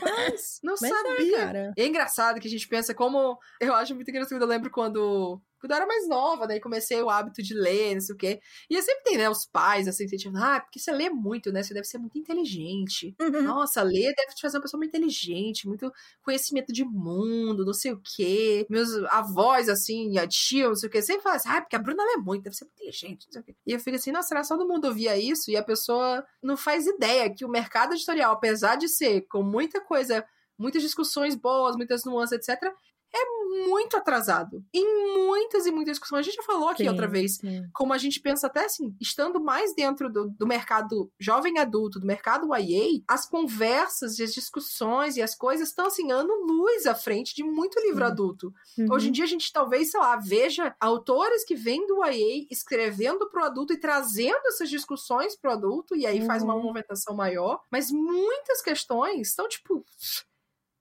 [0.00, 1.72] Rapaz, não é, sabia.
[1.76, 3.38] É, é engraçado que a gente pensa como.
[3.60, 4.40] Eu acho muito engraçado.
[4.40, 8.00] Eu lembro quando quando eu era mais nova, daí comecei o hábito de ler, não
[8.00, 8.40] sei o quê.
[8.68, 11.62] E sempre tem, né, os pais, assim, tipo, ah, porque você lê muito, né?
[11.62, 13.14] Você deve ser muito inteligente.
[13.20, 13.42] Uhum.
[13.42, 15.90] Nossa, ler deve te fazer uma pessoa muito inteligente, muito
[16.22, 18.66] conhecimento de mundo, não sei o quê.
[18.68, 21.80] Meus avós, assim, a tia, não sei o quê, sempre falam assim, ah, porque a
[21.80, 23.56] Bruna lê muito, deve ser muito inteligente, não sei o quê.
[23.66, 25.50] E eu fico assim, nossa, será que todo mundo ouvia isso?
[25.50, 29.80] E a pessoa não faz ideia que o mercado editorial, apesar de ser com muita
[29.80, 30.24] coisa
[30.58, 32.72] muitas discussões boas, muitas nuances, etc
[33.16, 34.64] é muito atrasado.
[34.72, 36.20] Em muitas e muitas discussões.
[36.20, 37.62] A gente já falou aqui sim, outra vez, sim.
[37.72, 42.06] como a gente pensa até assim, estando mais dentro do, do mercado jovem adulto, do
[42.06, 47.34] mercado YA, as conversas e as discussões e as coisas estão assim, ano-luz à frente
[47.34, 48.10] de muito livro sim.
[48.10, 48.54] adulto.
[48.78, 48.86] Uhum.
[48.90, 53.28] Hoje em dia a gente talvez, sei lá, veja autores que vêm do YA escrevendo
[53.30, 56.26] pro adulto e trazendo essas discussões pro adulto, e aí uhum.
[56.26, 56.62] faz uma uhum.
[56.62, 59.84] movimentação maior, mas muitas questões estão tipo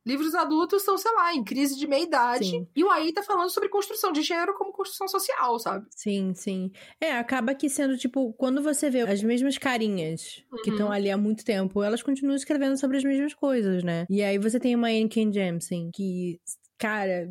[0.05, 2.45] Livros adultos estão, sei lá, em crise de meia-idade.
[2.45, 2.67] Sim.
[2.75, 5.87] E o aí tá falando sobre construção de gênero como construção social, sabe?
[5.95, 6.71] Sim, sim.
[7.01, 10.75] É, acaba que sendo, tipo, quando você vê as mesmas carinhas que Uhum.
[10.75, 14.05] estão ali há muito tempo, elas continuam escrevendo sobre as mesmas coisas, né?
[14.09, 16.39] E aí você tem uma Anne Ken Jemisin, que,
[16.77, 17.29] cara...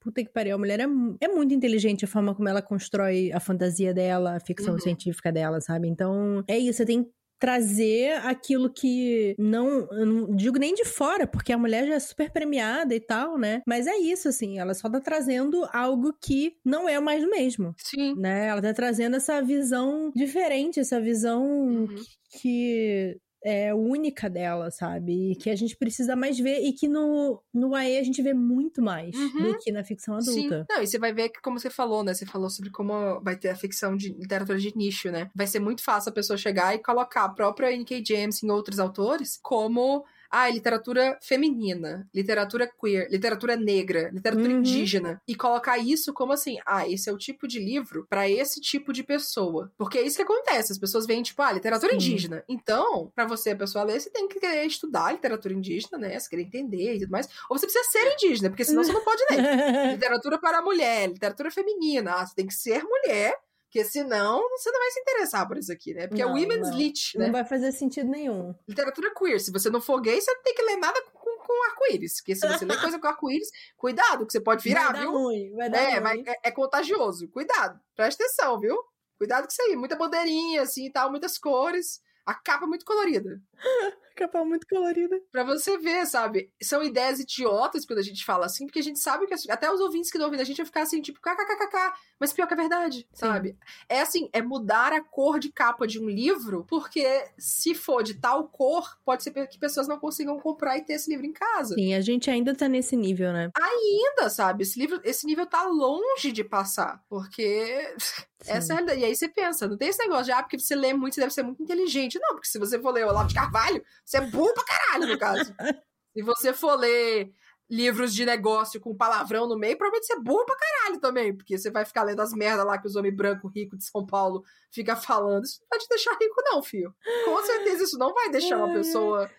[0.00, 0.84] Puta que pariu, a mulher é,
[1.20, 4.80] é muito inteligente a forma como ela constrói a fantasia dela, a ficção Uhum.
[4.80, 5.88] científica dela, sabe?
[5.88, 10.84] Então, é isso, você tem que trazer aquilo que não, eu não digo nem de
[10.84, 13.62] fora, porque a mulher já é super premiada e tal, né?
[13.66, 17.74] Mas é isso, assim, ela só tá trazendo algo que não é mais do mesmo
[17.76, 18.14] Sim.
[18.14, 18.48] né?
[18.48, 22.06] Ela tá trazendo essa visão diferente, essa visão Uhum.
[22.40, 25.32] que é única dela, sabe?
[25.32, 28.34] E que a gente precisa mais ver e que no, no AE a gente vê
[28.34, 29.52] muito mais Uhum.
[29.52, 30.46] do que na ficção Sim.
[30.46, 30.66] adulta.
[30.68, 32.14] Não, e você vai ver que, como você falou, né?
[32.14, 35.30] Você falou sobre como vai ter a ficção de literatura de nicho, né?
[35.34, 38.02] Vai ser muito fácil a pessoa chegar e colocar a própria N.K.
[38.04, 40.04] James em outros autores como.
[40.30, 44.58] Ah, literatura feminina, literatura queer, literatura negra, literatura Uhum.
[44.60, 45.20] indígena.
[45.26, 48.92] E colocar isso como assim, ah, esse é o tipo de livro pra esse tipo
[48.92, 49.72] de pessoa.
[49.78, 50.72] Porque é isso que acontece.
[50.72, 51.96] As pessoas veem, tipo, ah, literatura Sim.
[51.96, 52.44] indígena.
[52.48, 56.18] Então, pra você, a pessoa ler, você tem que querer estudar literatura indígena, né?
[56.18, 57.28] Você querer entender e tudo mais.
[57.48, 59.38] Ou você precisa ser indígena, porque senão você não pode ler.
[59.98, 62.12] Literatura para a mulher, literatura feminina.
[62.14, 63.34] Ah, você tem que ser mulher,
[63.70, 66.06] porque senão você não vai se interessar por isso aqui, né?
[66.08, 66.76] Porque Não, é women's não.
[66.76, 67.32] lit, Não né?
[67.32, 68.54] vai fazer sentido nenhum.
[68.66, 69.38] Literatura queer.
[69.38, 72.16] Se você não for gay, você não tem que ler nada com, com, com arco-íris.
[72.22, 75.10] Porque se você lê coisa com arco-íris, cuidado, que você pode virar, vai dar viu?
[75.12, 76.24] ruim, vai dar É, ruim.
[76.26, 77.28] é, é contagioso.
[77.28, 77.78] Cuidado.
[77.94, 78.74] Presta atenção, viu?
[79.18, 79.76] Cuidado com isso aí.
[79.76, 82.00] Muita bandeirinha, assim e tal, muitas cores.
[82.24, 83.38] A capa é muito colorida.
[84.18, 85.16] Capa muito colorida.
[85.30, 86.50] Pra você ver, sabe?
[86.60, 89.80] São ideias idiotas quando a gente fala assim, porque a gente sabe que até os
[89.80, 92.56] ouvintes que não ouvem a gente vão ficar assim, tipo, kkkk, mas pior que é
[92.56, 93.56] verdade, sabe?
[93.88, 98.14] É assim, é mudar a cor de capa de um livro, porque se for de
[98.14, 101.74] tal cor, pode ser que pessoas não consigam comprar e ter esse livro em casa.
[101.74, 103.50] Sim, a gente ainda tá nesse nível, né?
[103.56, 104.64] Ainda, sabe?
[104.64, 108.24] Esse livro, esse nível tá longe de passar, porque Sim.
[108.46, 109.00] essa é a realidade.
[109.00, 111.20] E aí você pensa, não tem esse negócio de, ah, porque você lê muito, você
[111.20, 112.18] deve ser muito inteligente.
[112.20, 115.18] Não, porque se você for ler Olavo de Carvalho, você é burro pra caralho, no
[115.18, 115.54] caso.
[116.16, 117.30] se você for ler
[117.70, 121.58] livros de negócio com palavrão no meio, provavelmente você é burro pra caralho também, porque
[121.58, 124.42] você vai ficar lendo as merdas lá que os homens brancos ricos de São Paulo
[124.70, 125.44] ficam falando.
[125.44, 126.94] Isso não vai te deixar rico, não, filho.
[127.26, 128.72] Com certeza isso não vai deixar uma ai.
[128.72, 129.30] pessoa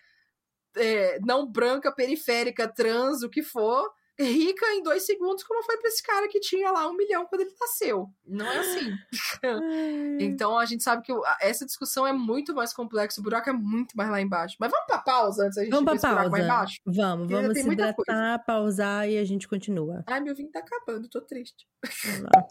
[0.76, 3.90] é, não branca, periférica, trans, o que for,
[4.22, 7.42] rica em dois segundos, como foi pra esse cara que tinha lá um milhão quando
[7.42, 8.06] ele nasceu.
[8.26, 8.92] Não é assim.
[10.20, 13.48] Então a gente sabe que o- a- essa discussão é muito mais complexa, o buraco
[13.50, 14.56] é muito mais lá embaixo.
[14.60, 16.44] Mas vamos pra pausa antes da gente Vamos ver pra esse buraco lá pausa.
[16.44, 16.76] embaixo?
[16.86, 20.04] Vamos, Porque vamos se hidratar, pausar e a gente continua.
[20.06, 21.66] Ai, meu vinho tá acabando, tô triste.
[22.04, 22.46] Vamos lá.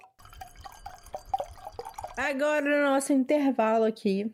[2.18, 4.30] Agora, no nosso intervalo aqui,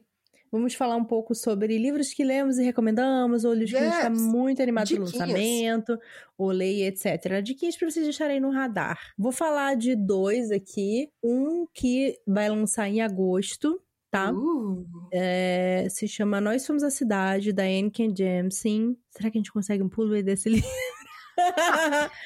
[0.55, 3.93] vamos falar um pouco sobre livros que lemos e recomendamos, ou livros que a gente
[3.95, 4.21] está Yes!
[4.21, 5.27] muito animado pelo Diquinhas.
[5.29, 5.99] lançamento,
[6.37, 7.41] ou leia, etc.
[7.43, 8.99] Diquinhas para vocês deixarem no radar.
[9.17, 11.09] Vou falar de dois aqui.
[11.23, 13.79] Um que vai lançar em agosto,
[14.11, 14.31] tá?
[14.33, 18.97] Uh, É, se chama Nós Somos a Cidade, da Anne Ken Jemisin.
[19.11, 20.67] Será que a gente consegue um pulo desse livro?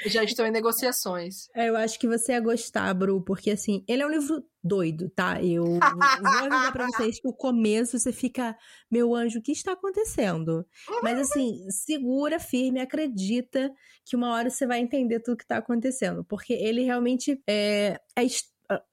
[0.07, 1.47] Já estou em negociações.
[1.55, 5.09] É, Eu acho que você ia gostar, Bru, porque assim, ele é um livro doido,
[5.09, 5.41] tá?
[5.41, 5.63] Eu
[6.21, 8.57] vou avisar pra vocês que o começo você fica,
[8.91, 10.65] meu anjo, o que está acontecendo?
[11.01, 13.71] Mas assim, segura firme, acredita
[14.05, 18.25] que uma hora você vai entender tudo que tá acontecendo, porque ele realmente é, é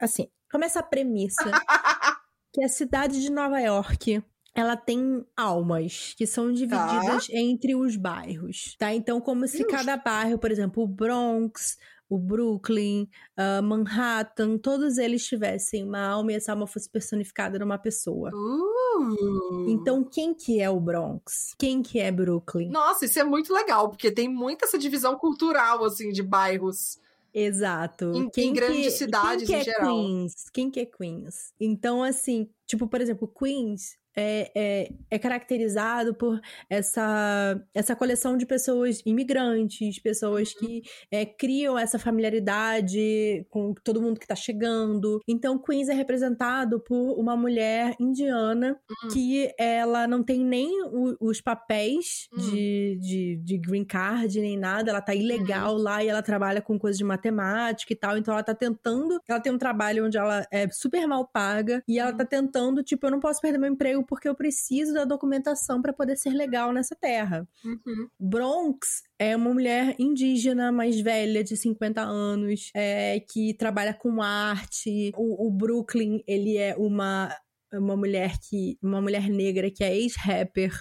[0.00, 1.44] assim, começa a premissa
[2.52, 4.22] que a cidade de Nova York
[4.56, 8.94] ela tem almas que são divididas entre os bairros, tá?
[8.94, 9.70] Então, como se Justo.
[9.70, 11.76] cada bairro, por exemplo, o Bronx,
[12.08, 17.76] o Brooklyn, ah, Manhattan, todos eles tivessem uma alma e essa alma fosse personificada numa
[17.76, 18.30] pessoa.
[18.32, 19.66] Uh.
[19.68, 21.54] Então, quem que é o Bronx?
[21.58, 22.70] Quem que é Brooklyn?
[22.70, 26.98] Nossa, isso é muito legal, porque tem muita essa divisão cultural, assim, de bairros.
[27.34, 28.12] Exato.
[28.14, 29.94] Em- em quem grandes que, cidades, quem que em é geral.
[29.94, 30.34] Queens?
[30.50, 31.52] Quem que é Queens?
[31.60, 38.46] Então, assim, tipo, por exemplo, Queens é, é, é caracterizado por essa, essa coleção de
[38.46, 40.60] pessoas imigrantes, pessoas Uhum.
[40.66, 45.20] que é, criam essa familiaridade com todo mundo que tá chegando.
[45.28, 49.08] Então, Queens é representado por uma mulher indiana Hum.
[49.12, 52.38] que ela não tem nem o- os papéis Hum.
[52.38, 54.90] de, de, de green card, nem nada.
[54.90, 58.16] Ela tá ilegal lá e ela trabalha com coisas de matemática e tal.
[58.16, 59.20] Então ela tá tentando.
[59.28, 62.16] Ela tem um trabalho onde ela é super mal paga e ela Hum.
[62.16, 65.92] tá tentando, tipo, eu não posso perder meu emprego porque eu preciso da documentação pra
[65.92, 67.46] poder ser legal nessa terra.
[67.64, 68.08] Uhum.
[68.18, 75.12] Bronx é uma mulher indígena mais velha, de 50 anos, é, que trabalha com arte.
[75.16, 77.34] O, o Brooklyn, ele é uma
[77.72, 78.78] uma mulher que.
[78.82, 80.72] Uma mulher negra que é ex-rapper.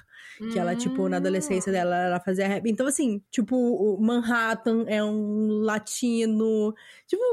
[0.51, 2.69] Que ela, tipo, na adolescência dela, ela fazia rap.
[2.69, 6.73] Então, assim, tipo, o Manhattan é um latino.
[7.07, 7.23] Tipo,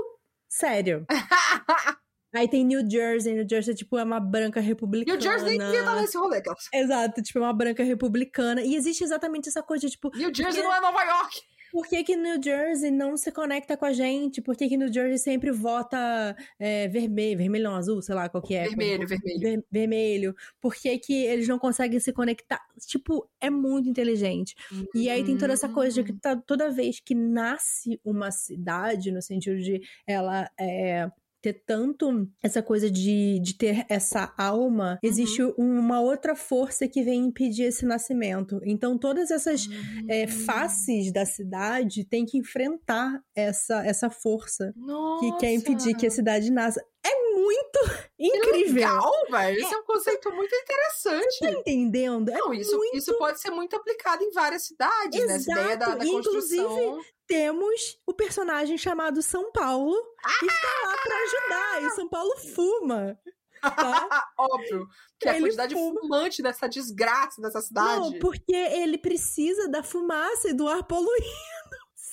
[0.49, 1.05] sério.
[2.35, 5.13] Aí tem New Jersey, New Jersey, tipo, é uma branca republicana.
[5.17, 6.69] New Jersey nem devia estar nesse rolê, Kels.
[6.73, 8.63] Exato, tipo, é uma branca republicana.
[8.63, 10.11] E existe exatamente essa coisa, tipo.
[10.17, 11.41] New Jersey porque- não é Nova York!
[11.73, 14.43] Por que, que New Jersey não se conecta com a gente?
[14.43, 18.43] Por que, que New Jersey sempre vota é, vermelho, vermelho não, azul, sei lá qual
[18.43, 18.65] que é.
[18.69, 19.41] Vermelho, vermelho.
[19.41, 20.37] Ver- vermelho.
[20.61, 22.61] Por que, que eles não conseguem se conectar?
[22.87, 24.55] Tipo, é muito inteligente.
[24.95, 29.11] E aí tem toda essa coisa de que tá- toda vez que nasce uma cidade,
[29.11, 31.11] no sentido de ela é,
[31.43, 37.27] ter tanto essa coisa de, de ter essa alma, existe uma outra força que vem
[37.27, 38.61] impedir esse nascimento.
[38.65, 39.67] Então todas essas
[40.09, 44.73] é, faces da cidade têm que enfrentar essa, essa força
[45.21, 46.81] que quer impedir que a cidade nasça.
[47.05, 47.79] É muito
[48.19, 48.75] incrível.
[48.75, 49.59] Legal, velho.
[49.59, 51.41] Esse é um conceito muito interessante.
[51.41, 52.31] Tá entendendo?
[52.31, 55.35] É Não, isso, muito isso pode ser muito aplicado em várias cidades, né?
[55.35, 57.01] Essa ideia da, Exato, da e construção.
[57.33, 59.97] Temos o personagem chamado São Paulo
[60.39, 61.83] que está lá pra ajudar.
[61.83, 63.19] E São Paulo fuma.
[63.63, 64.29] Tá?
[64.39, 64.87] Óbvio.
[65.19, 66.01] Que a Ele quantidade fuma.
[66.01, 68.01] fumante dessa desgraça dessa cidade.
[68.01, 71.27] Não, porque ele precisa da fumaça e do ar poluído.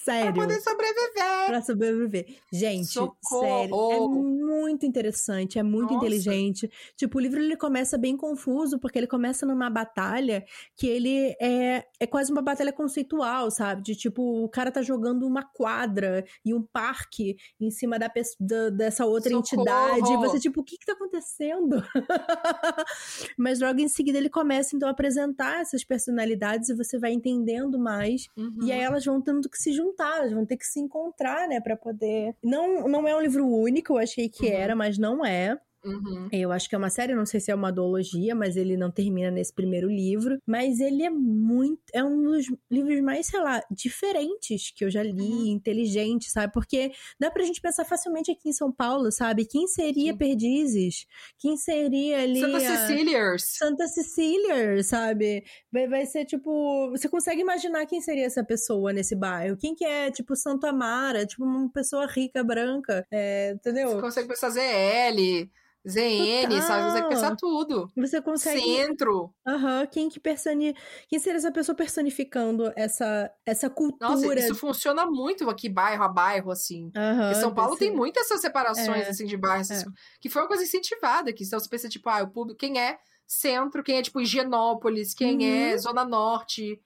[0.10, 0.34] Pra Sério.
[0.42, 1.46] poder sobreviver.
[1.48, 2.38] Pra sobreviver.
[2.52, 3.42] Gente, Socorro!
[3.42, 6.06] sério, é muito interessante, é muito Nossa.
[6.06, 6.72] inteligente.
[6.96, 10.44] Tipo, o livro ele começa bem confuso, porque ele começa numa batalha
[10.76, 13.84] que ele é, é quase uma batalha conceitual, sabe?
[13.84, 18.08] De tipo, o cara tá jogando uma quadra e um parque em cima da,
[18.40, 19.62] da- dessa outra Socorro!
[19.62, 20.12] entidade.
[20.14, 21.84] E você, tipo, o que que tá acontecendo?
[23.38, 27.78] Mas logo em seguida ele começa, então, a apresentar essas personalidades e você vai entendendo
[27.78, 28.60] mais Uhum.
[28.64, 31.60] e aí elas vão tendo que se juntar, elas vão ter que se encontrar, né,
[31.62, 32.36] Pra poder.
[32.44, 34.54] Não, não é um livro único, eu achei que Uhum.
[34.54, 35.60] era, mas não é.
[35.84, 36.28] Uhum.
[36.32, 38.92] Eu acho que é uma série, não sei se é uma duologia, mas ele não
[38.92, 40.38] termina nesse primeiro livro.
[40.46, 41.82] Mas ele é muito.
[41.94, 45.46] É um dos livros mais, sei lá, diferentes que eu já li, Uhum.
[45.48, 46.52] inteligente, sabe?
[46.54, 49.46] Porque dá pra gente pensar facilmente aqui em São Paulo, sabe?
[49.46, 50.18] Quem seria Sim.
[50.18, 51.06] Perdizes?
[51.40, 52.40] Quem seria ali.
[52.42, 53.44] Santa Cecilias.
[53.58, 55.44] Santa Cecília, sabe?
[55.72, 56.90] Vai, vai ser tipo.
[56.92, 59.58] Você consegue imaginar quem seria essa pessoa nesse bairro?
[59.58, 61.26] Quem que é, tipo, Santo Amara?
[61.26, 63.90] Tipo, uma pessoa rica, branca, é, entendeu?
[63.90, 65.50] Você consegue pensar ZL,
[65.90, 66.84] ZN, sabe?
[66.84, 67.92] Você consegue pensar tudo.
[67.98, 68.62] Você consegue.
[68.62, 69.34] Centro.
[69.48, 70.76] Aham, quem que personi...
[71.08, 74.10] Quem seria essa pessoa personificando essa, essa cultura?
[74.12, 76.92] Nossa, isso funciona muito aqui, bairro a bairro, assim.
[76.92, 79.72] Porque São Paulo tem muitas essas separações, É, assim, de bairros.
[79.72, 79.84] é.
[80.22, 81.44] Que foi uma coisa incentivada aqui.
[81.44, 85.38] Então você pensa, tipo, ah, o público, quem é centro, quem é, tipo, Higienópolis, quem
[85.38, 85.72] Uhum.
[85.74, 86.82] é Zona Norte.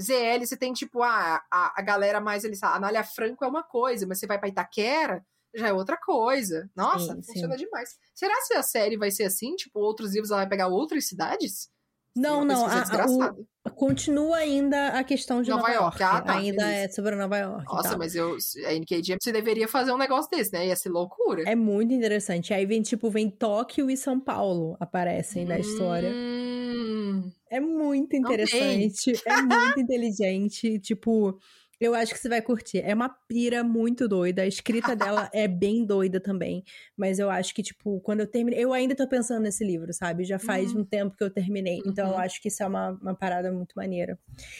[0.00, 2.74] ZL, você tem, tipo, ah, a, a galera mais ali, sabe?
[2.74, 6.68] A Anália Franco é uma coisa, mas você vai pra Itaquera, já é outra coisa.
[6.76, 7.90] Nossa, Sim, funciona demais.
[8.14, 9.54] Será que a série vai ser assim?
[9.56, 11.68] Tipo, outros livros ela vai pegar outras cidades?
[12.16, 13.36] Não, não, a- desgraçada.
[13.76, 16.02] Continua ainda a questão de Nova Nova, York.
[16.02, 16.16] York.
[16.16, 16.84] Ah, tá, ainda beleza.
[16.84, 17.64] é sobre Nova York.
[17.72, 20.66] Nossa, mas eu, a NKG você deveria fazer um negócio desse, né?
[20.66, 21.44] Ia ser loucura.
[21.46, 22.52] É muito interessante.
[22.52, 26.10] Aí vem, tipo, vem Tóquio e São Paulo aparecem na história.
[26.10, 30.78] Hum, É muito interessante, é muito inteligente.
[30.80, 31.38] Tipo,
[31.80, 32.78] eu acho que você vai curtir.
[32.84, 34.42] É uma pira muito doida.
[34.42, 36.64] A escrita dela é bem doida também.
[36.96, 38.62] Mas eu acho que, tipo, quando eu terminei.
[38.62, 40.24] Eu ainda tô pensando nesse livro, sabe?
[40.24, 40.80] Já faz Uhum.
[40.80, 41.80] um tempo que eu terminei.
[41.86, 42.18] Então eu Uhum.
[42.20, 44.18] acho que isso é uma, uma parada muito maneira.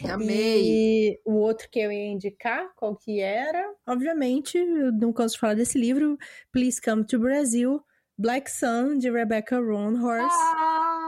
[0.08, 0.62] amei.
[0.64, 3.62] E o outro que eu ia indicar, qual que era?
[3.86, 6.16] Obviamente, eu não canso de falar desse livro.
[6.52, 7.82] Please Come to Brazil.
[8.20, 10.26] Black Sun, de Rebecca Roanhorse.
[10.56, 11.07] Ah,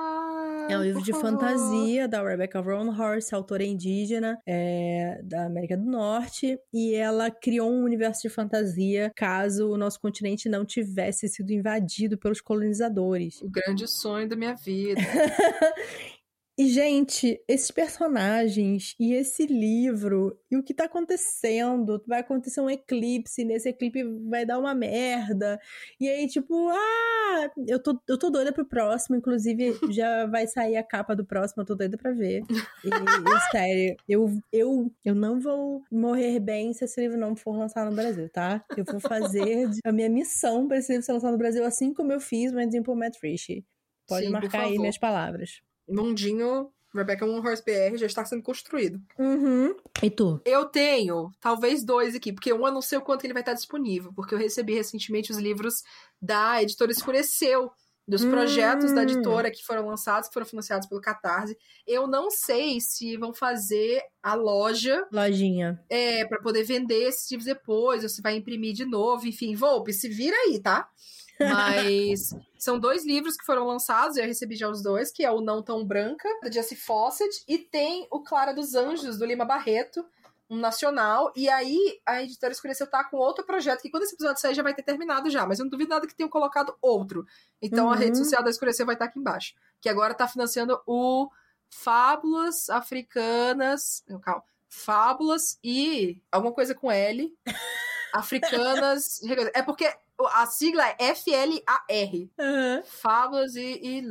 [0.70, 1.30] É um livro de favor.
[1.30, 7.83] fantasia da Rebecca Roanhorse, autora indígena é, da América do Norte, e ela criou um
[7.83, 13.40] universo de fantasia caso o nosso continente não tivesse sido invadido pelos colonizadores.
[13.42, 15.00] O grande sonho da minha vida.
[16.58, 22.68] E, gente, esses personagens e esse livro e o que tá acontecendo, vai acontecer um
[22.68, 25.58] eclipse, nesse eclipse vai dar uma merda.
[25.98, 30.76] E aí, tipo, ah, eu tô, eu tô doida pro próximo, inclusive já vai sair
[30.76, 32.42] a capa do próximo, eu tô doida pra ver.
[32.84, 37.56] E, e, sério, eu, eu, eu não vou morrer bem se esse livro não for
[37.56, 38.62] lançado no Brasil, tá?
[38.76, 42.12] Eu vou fazer a minha missão pra esse livro ser lançado no Brasil, assim como
[42.12, 43.64] eu fiz Exemplo Matt Ritchie.
[44.06, 45.62] Pode Sim, marcar aí minhas palavras.
[45.90, 49.00] Mundinho Rebecca One Horse BR já está sendo construído.
[49.18, 49.74] Uhum.
[50.03, 50.40] E tu?
[50.44, 53.55] Eu tenho talvez dois aqui, porque um eu não sei o quanto ele vai estar
[53.55, 55.83] disponível, porque eu recebi recentemente os livros
[56.20, 57.70] da editora Escureceu,
[58.09, 58.31] dos Hum.
[58.31, 61.57] projetos da editora que foram lançados, que foram financiados pelo Catarse.
[61.87, 65.81] Eu não sei se vão fazer a loja Lojinha.
[65.88, 69.92] é, para poder vender esses livros depois, ou se vai imprimir de novo, enfim, Volpe,
[69.92, 70.88] se vira aí, tá?
[71.40, 75.41] Mas são dois livros que foram lançados, eu recebi já os dois, que é o
[75.41, 80.05] Não Tão Branca, da Jessie Fawcett, e tem o Clara dos Anjos, do Lima Barreto,
[80.49, 81.32] um nacional.
[81.36, 84.62] E aí a editora Escureceu tá com outro projeto, que quando esse episódio sair já
[84.62, 87.24] vai ter terminado já, mas eu não duvido nada que tenham colocado outro.
[87.62, 87.93] Então Uhum.
[87.93, 89.55] a rede social da Escureceu vai estar aqui embaixo.
[89.80, 91.30] Que agora tá financiando o
[91.68, 94.03] Fábulas Africanas.
[94.09, 94.43] não, Calma.
[94.68, 97.32] Fábulas e alguma coisa com L.
[98.12, 99.20] Africanas.
[99.54, 99.90] É porque
[100.32, 102.28] a sigla é FLAR.
[102.38, 102.82] Aham.
[102.84, 104.04] Fábulas e, e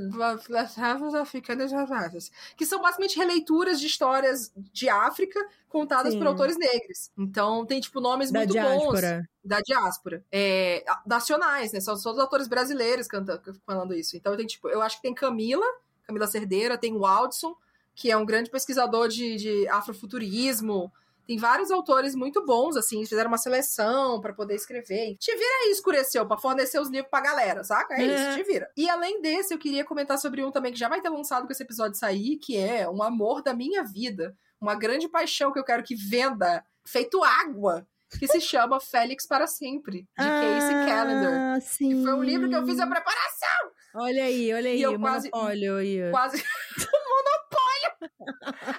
[1.21, 6.17] Africanas Raras, que são basicamente releituras de histórias de África contadas Sim.
[6.19, 7.11] por autores negros.
[7.17, 9.29] Então tem tipo nomes Da muito bons diáspora.
[9.43, 10.25] da diáspora.
[10.31, 11.79] É, nacionais, né?
[11.79, 14.17] São todos autores brasileiros canta, falando isso.
[14.17, 15.65] Então tem tipo, eu acho que tem Camila,
[16.07, 17.55] Camila Cerdeira, tem o Aldson,
[17.93, 20.91] que é um grande pesquisador de, de afrofuturismo.
[21.29, 25.15] Tem vários autores muito bons, assim, fizeram uma seleção pra poder escrever.
[25.19, 27.93] Te vira aí, escureceu, pra fornecer os livros pra galera, saca?
[27.93, 28.05] É É.
[28.31, 28.67] isso, te vira.
[28.75, 31.51] E além desse, eu queria comentar sobre um também que já vai ter lançado com
[31.51, 34.35] esse episódio sair, que é Um Amor da Minha Vida.
[34.59, 37.85] Uma grande paixão que eu quero que venda, feito água,
[38.19, 41.29] que se chama Félix para Sempre, de Casey Callender.
[41.31, 41.89] Ah, sim.
[41.97, 44.99] Que foi um livro que eu fiz a preparação, Olha aí, olha aí, eu o
[44.99, 46.11] quase- monopólio aí.
[46.11, 46.43] quase.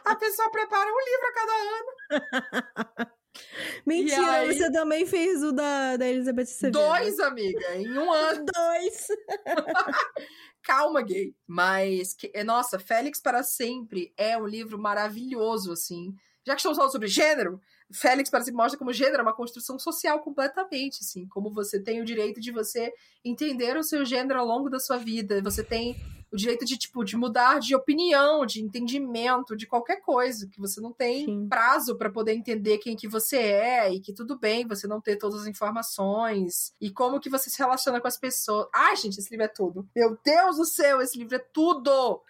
[0.04, 3.10] A pessoa prepara um livro a cada ano.
[3.86, 6.84] Mentira, aí- você também fez o da, da Elizabeth Severo.
[6.84, 8.44] Dois, amiga, em um ano.
[8.52, 9.06] Dois.
[10.62, 11.34] Calma, gay.
[11.46, 16.14] Mas, que- é, nossa, Félix para Sempre é um livro maravilhoso, assim.
[16.46, 17.60] Já que estamos falando sobre gênero,
[17.92, 21.26] Félix para Sempre mostra como gênero é uma construção social completamente, assim.
[21.28, 22.92] Como você tem o direito de você
[23.24, 25.40] entender o seu gênero ao longo da sua vida.
[25.42, 25.96] Você tem
[26.32, 30.46] o direito de, tipo, de mudar de opinião, de entendimento, de qualquer coisa.
[30.48, 31.48] Que você não tem Sim.
[31.48, 35.16] prazo para poder entender quem que você é e que tudo bem você não ter
[35.16, 38.68] todas as informações e como que você se relaciona com as pessoas.
[38.72, 39.88] Ai, gente, esse livro é tudo.
[39.94, 42.22] Meu Deus do céu, esse livro é tudo!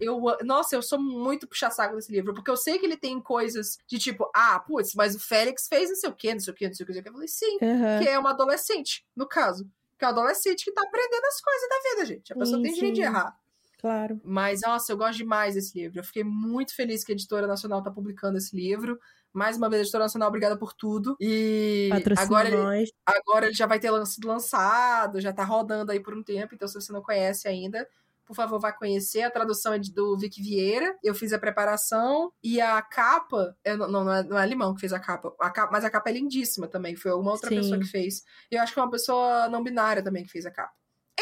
[0.00, 3.76] Eu, nossa, eu sou muito puxa-saco desse livro, porque eu sei que ele tem coisas
[3.86, 6.56] de tipo, ah, putz, mas o Félix fez não sei o quê, não sei o
[6.56, 6.92] quê, não sei o quê.
[6.94, 7.08] não sei o quê.
[7.10, 7.98] Eu falei, sim, Aham.
[8.02, 9.68] que é uma adolescente, no caso.
[10.00, 12.32] Que é um adolescente que tá aprendendo as coisas da vida, gente.
[12.32, 13.36] A pessoa Sim, tem direito de errar.
[13.78, 14.18] Claro.
[14.24, 16.00] Mas, nossa, eu gosto demais desse livro.
[16.00, 18.98] Eu fiquei muito feliz que a Editora Nacional tá publicando esse livro.
[19.30, 21.16] Mais uma vez, Editora Nacional, obrigada por tudo.
[21.20, 26.00] E Patrocina agora ele, agora ele já vai ter sido lançado, já tá rodando aí
[26.00, 26.54] por um tempo.
[26.54, 27.86] Então, se você não conhece ainda,
[28.30, 29.22] por favor, vá conhecer.
[29.22, 30.96] A tradução é de- do Vic Vieira.
[31.02, 32.32] Eu fiz a preparação.
[32.42, 33.56] E a capa.
[33.64, 35.70] eu não, não, é, não é Limão que fez a capa, a capa.
[35.72, 36.94] Mas a capa é lindíssima também.
[36.96, 37.56] Foi uma outra Sim.
[37.56, 38.22] pessoa que fez.
[38.50, 40.72] E eu acho que é uma pessoa não binária também que fez a capa.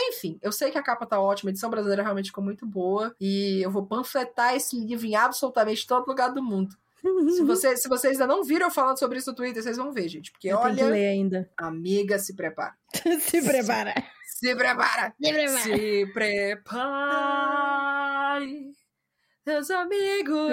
[0.01, 3.15] Enfim, eu sei que a capa tá ótima, a edição brasileira realmente ficou muito boa.
[3.21, 6.77] E eu vou panfletar esse livro em absolutamente todo lugar do mundo.
[7.37, 9.93] Se, você, se vocês ainda não viram eu falando sobre isso no Twitter, vocês vão
[9.93, 10.33] ver, gente.
[10.33, 11.49] Porque Eu tenho que olha, ler ainda.
[11.57, 12.75] amiga, se prepara.
[13.21, 13.95] Se prepara.
[14.39, 15.13] Se prepara!
[15.21, 15.59] Se prepara.
[15.59, 16.71] Se prepare!
[19.45, 20.53] Seus amigos.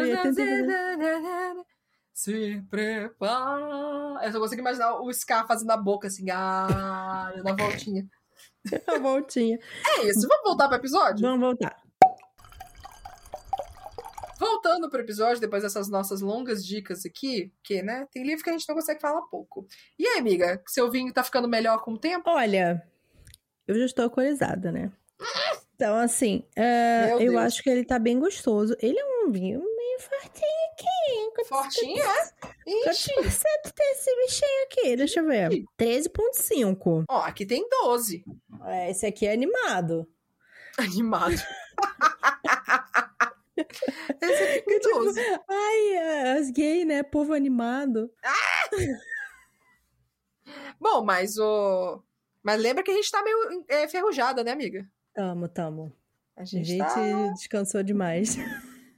[2.12, 4.26] Se prepara!
[4.26, 8.10] Eu só consigo imaginar o Scar fazendo a boca assim, ah, na voltinha.
[8.88, 9.60] A voltinha.
[10.00, 11.22] É isso, vamos voltar pro episódio?
[11.22, 11.80] Vamos voltar.
[14.40, 18.54] Voltando pro episódio, depois dessas nossas longas dicas aqui, que, né, tem livro que a
[18.54, 19.68] gente não consegue falar pouco.
[20.00, 22.32] E aí, amiga, seu vinho tá ficando melhor com o tempo?
[22.32, 22.84] Olha,
[23.68, 24.92] eu já estou alcoolizada, né?
[25.76, 27.36] Então, assim, Meu eu Deus.
[27.44, 28.76] acho que ele tá bem gostoso.
[28.82, 31.32] Ele é um vinho meio fortinho aqui.
[31.36, 32.32] Quantos- Fortinho, é?
[32.84, 34.96] Quantos por cento tem esse bichinho aqui?
[34.96, 35.50] Deixa eu ver.
[35.78, 37.04] 13,5.
[37.10, 38.24] Ó, aqui tem 12.
[38.66, 40.08] É, esse aqui é animado.
[40.78, 41.36] Animado.
[44.22, 45.20] Esse aqui tem 12.
[45.48, 47.04] Ai, é, as gays, né?
[47.04, 48.12] Povo animado.
[50.80, 52.02] Bom, mas o.
[52.46, 54.88] Mas lembra que a gente tá meio é, ferrujada, né, amiga?
[55.16, 55.92] Tamo, tamo.
[56.38, 57.32] A A gente, gente tá.
[57.34, 58.38] descansou demais.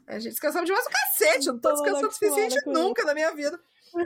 [0.06, 1.48] A gente descansou demais o cacete.
[1.48, 3.58] Eu não tô Toma descansando o suficiente nunca na minha vida.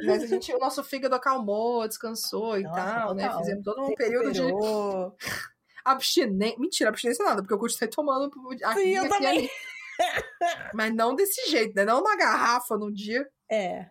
[0.06, 3.36] Mas a gente, o nosso fígado acalmou, descansou e Nossa, tal, né?
[3.40, 4.42] Fizemos todo um período de
[5.84, 6.60] abstinência.
[6.60, 8.32] Mentira, abstinência nada, porque eu continuei tomando
[8.64, 9.28] aqui, Sim, eu aqui, também.
[9.40, 9.50] ali.
[10.76, 11.84] Mas não desse jeito, né?
[11.84, 13.28] Não na garrafa num dia.
[13.50, 13.90] É.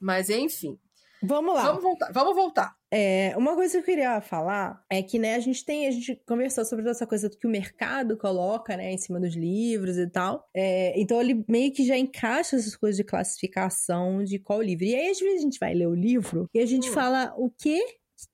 [0.00, 0.76] Mas enfim.
[1.22, 1.62] Vamos lá.
[1.62, 2.12] Vamos voltar.
[2.12, 2.75] Vamos voltar.
[2.92, 6.14] É, uma coisa que eu queria falar é que, né, a gente tem, a gente
[6.26, 10.06] conversou sobre toda essa coisa que o mercado coloca, né, em cima dos livros e
[10.08, 10.48] tal.
[10.54, 14.84] É, então ele meio que já encaixa essas coisas de classificação de qual livro.
[14.84, 16.92] E aí, às vezes, a gente vai ler o livro e a gente Hum.
[16.92, 17.80] fala o que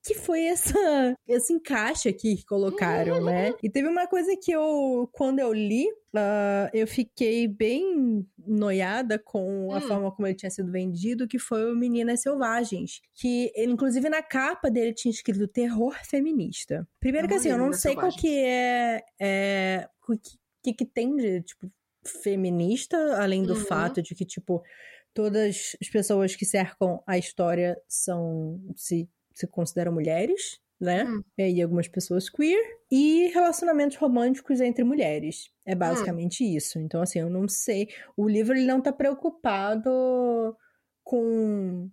[0.04, 3.52] que foi essa, esse encaixe aqui que colocaram, né?
[3.62, 9.72] E teve uma coisa que eu, quando eu li, uh, eu fiquei bem noiada com
[9.72, 9.80] a Hum.
[9.82, 13.00] forma como ele tinha sido vendido, que foi o Meninas Selvagens.
[13.14, 16.86] Que, ele, inclusive, na capa dele tinha escrito terror feminista.
[17.00, 19.02] Primeiro que assim, eu não sei qual que é...
[19.20, 21.70] é o que, que, que tem de, tipo,
[22.04, 23.64] feminista, além do Uhum.
[23.64, 24.62] fato de que, tipo,
[25.14, 31.04] todas as pessoas que cercam a história são se, se consideram mulheres, né?
[31.04, 31.22] Hum.
[31.38, 32.60] E aí algumas pessoas queer
[32.90, 35.46] e relacionamentos românticos entre mulheres.
[35.48, 35.62] Hum.
[35.66, 36.78] É basicamente isso.
[36.78, 40.56] Então assim, eu não sei, o livro ele não tá preocupado
[41.04, 41.88] com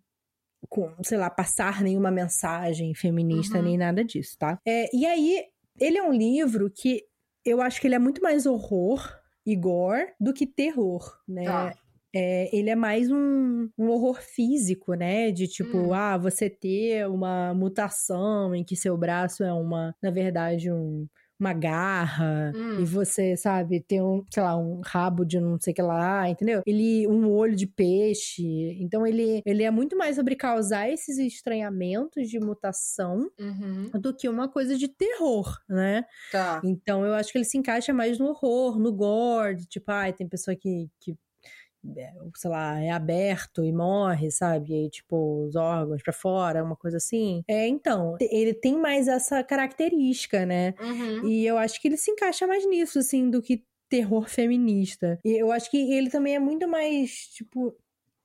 [0.67, 3.63] com, sei lá, passar nenhuma mensagem feminista Uhum.
[3.63, 4.59] nem nada disso, tá?
[4.67, 5.45] É, e aí,
[5.79, 7.05] ele é um livro que
[7.45, 9.01] eu acho que ele é muito mais horror
[9.45, 11.45] e gore do que terror, né?
[11.45, 11.73] Tá.
[12.13, 15.31] É, ele é mais um, um horror físico, né?
[15.31, 15.93] De tipo, Hum.
[15.93, 21.07] ah, você ter uma mutação em que seu braço é uma, na verdade, um,
[21.39, 22.81] uma garra, Hum.
[22.81, 26.27] e você, sabe, ter um, sei lá, um rabo de não sei o que lá,
[26.29, 26.61] entendeu?
[26.65, 28.43] Ele, um olho de peixe.
[28.81, 33.95] Então, ele, ele é muito mais sobre causar esses estranhamentos de mutação Uhum.
[34.01, 36.03] do que uma coisa de terror, né?
[36.29, 36.61] Tá.
[36.63, 40.13] Então eu acho que ele se encaixa mais no horror, no gore, de, tipo, ai,
[40.13, 41.15] tem pessoa que, que
[42.35, 44.71] sei lá, é aberto e morre, sabe?
[44.71, 47.43] E aí, tipo, os órgãos pra fora, uma coisa assim.
[47.47, 50.73] É, então, ele tem mais essa característica, né?
[50.79, 51.27] Uhum.
[51.27, 55.19] E eu acho que ele se encaixa mais nisso, assim, do que terror feminista.
[55.25, 57.75] E eu acho que ele também é muito mais, tipo,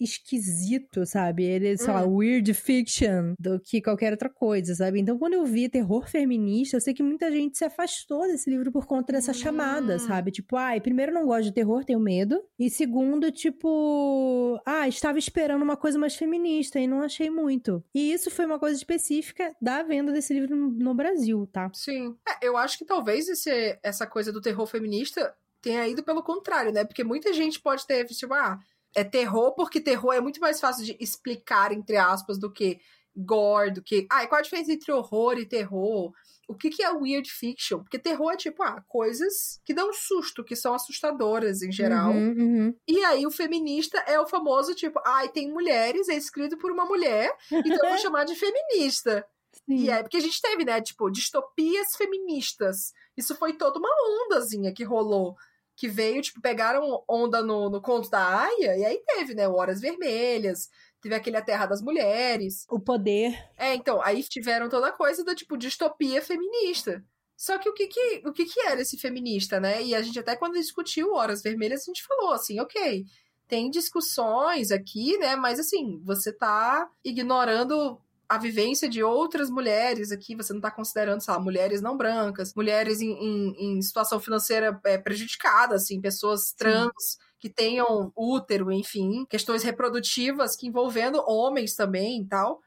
[0.04, 1.44] esquisito, sabe?
[1.44, 2.16] Ele, sei lá, Hum.
[2.16, 5.00] weird fiction do que qualquer outra coisa, sabe?
[5.00, 8.70] Então, quando eu vi terror feminista, eu sei que muita gente se afastou desse livro
[8.70, 9.34] por conta dessa Hum.
[9.34, 10.30] chamada, sabe?
[10.30, 12.40] Tipo, ai, primeiro, não gosto de terror, tenho medo.
[12.58, 17.82] E segundo, tipo, ah, estava esperando uma coisa mais feminista e não achei muito.
[17.94, 21.70] E isso foi uma coisa específica da venda desse livro no, no Brasil, tá?
[21.72, 22.14] Sim.
[22.28, 26.72] É, eu acho que talvez esse, essa coisa do terror feminista tenha ido pelo contrário,
[26.72, 26.84] né?
[26.84, 28.58] Porque muita gente pode ter, tipo, ah,
[28.94, 32.80] é terror porque terror é muito mais fácil de explicar, entre aspas, do que
[33.16, 34.06] gore, do que.
[34.10, 36.12] Ah, e qual a diferença entre horror e terror?
[36.46, 37.78] O que, que é weird fiction?
[37.78, 42.12] Porque terror é tipo, ah, coisas que dão susto, que são assustadoras em geral.
[42.12, 42.74] Uhum, uhum.
[42.86, 46.84] E aí o feminista é o famoso tipo, ai, tem mulheres, é escrito por uma
[46.84, 49.26] mulher, então eu vou chamar de feminista.
[49.66, 49.76] Sim.
[49.76, 52.92] E é porque a gente teve, né, tipo, distopias feministas.
[53.16, 53.88] Isso foi toda uma
[54.24, 55.36] ondazinha que rolou.
[55.76, 59.80] Que veio, tipo, pegaram onda no, no conto da Aya, e aí teve, né, Horas
[59.80, 60.68] Vermelhas,
[61.00, 62.64] teve aquele A Terra das Mulheres.
[62.70, 63.36] O poder.
[63.56, 67.04] É, então, aí tiveram toda a coisa da, tipo, distopia feminista.
[67.36, 69.82] Só que o que que, o que que era esse feminista, né?
[69.82, 73.04] E a gente até quando discutiu Horas Vermelhas, a gente falou assim, ok,
[73.48, 75.36] tem discussões aqui, né?
[75.36, 81.20] Mas assim, você tá ignorando a vivência de outras mulheres aqui, você não tá considerando,
[81.20, 86.52] sei lá, mulheres não brancas, mulheres em, em, em situação financeira é, prejudicada, assim, pessoas
[86.52, 92.60] trans que tenham útero, enfim, questões reprodutivas que envolvendo homens também e tal.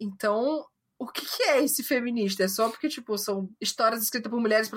[0.00, 0.64] Então,
[1.02, 2.44] o que, que é esse feminista?
[2.44, 4.70] É só porque, tipo, são histórias escritas por mulheres,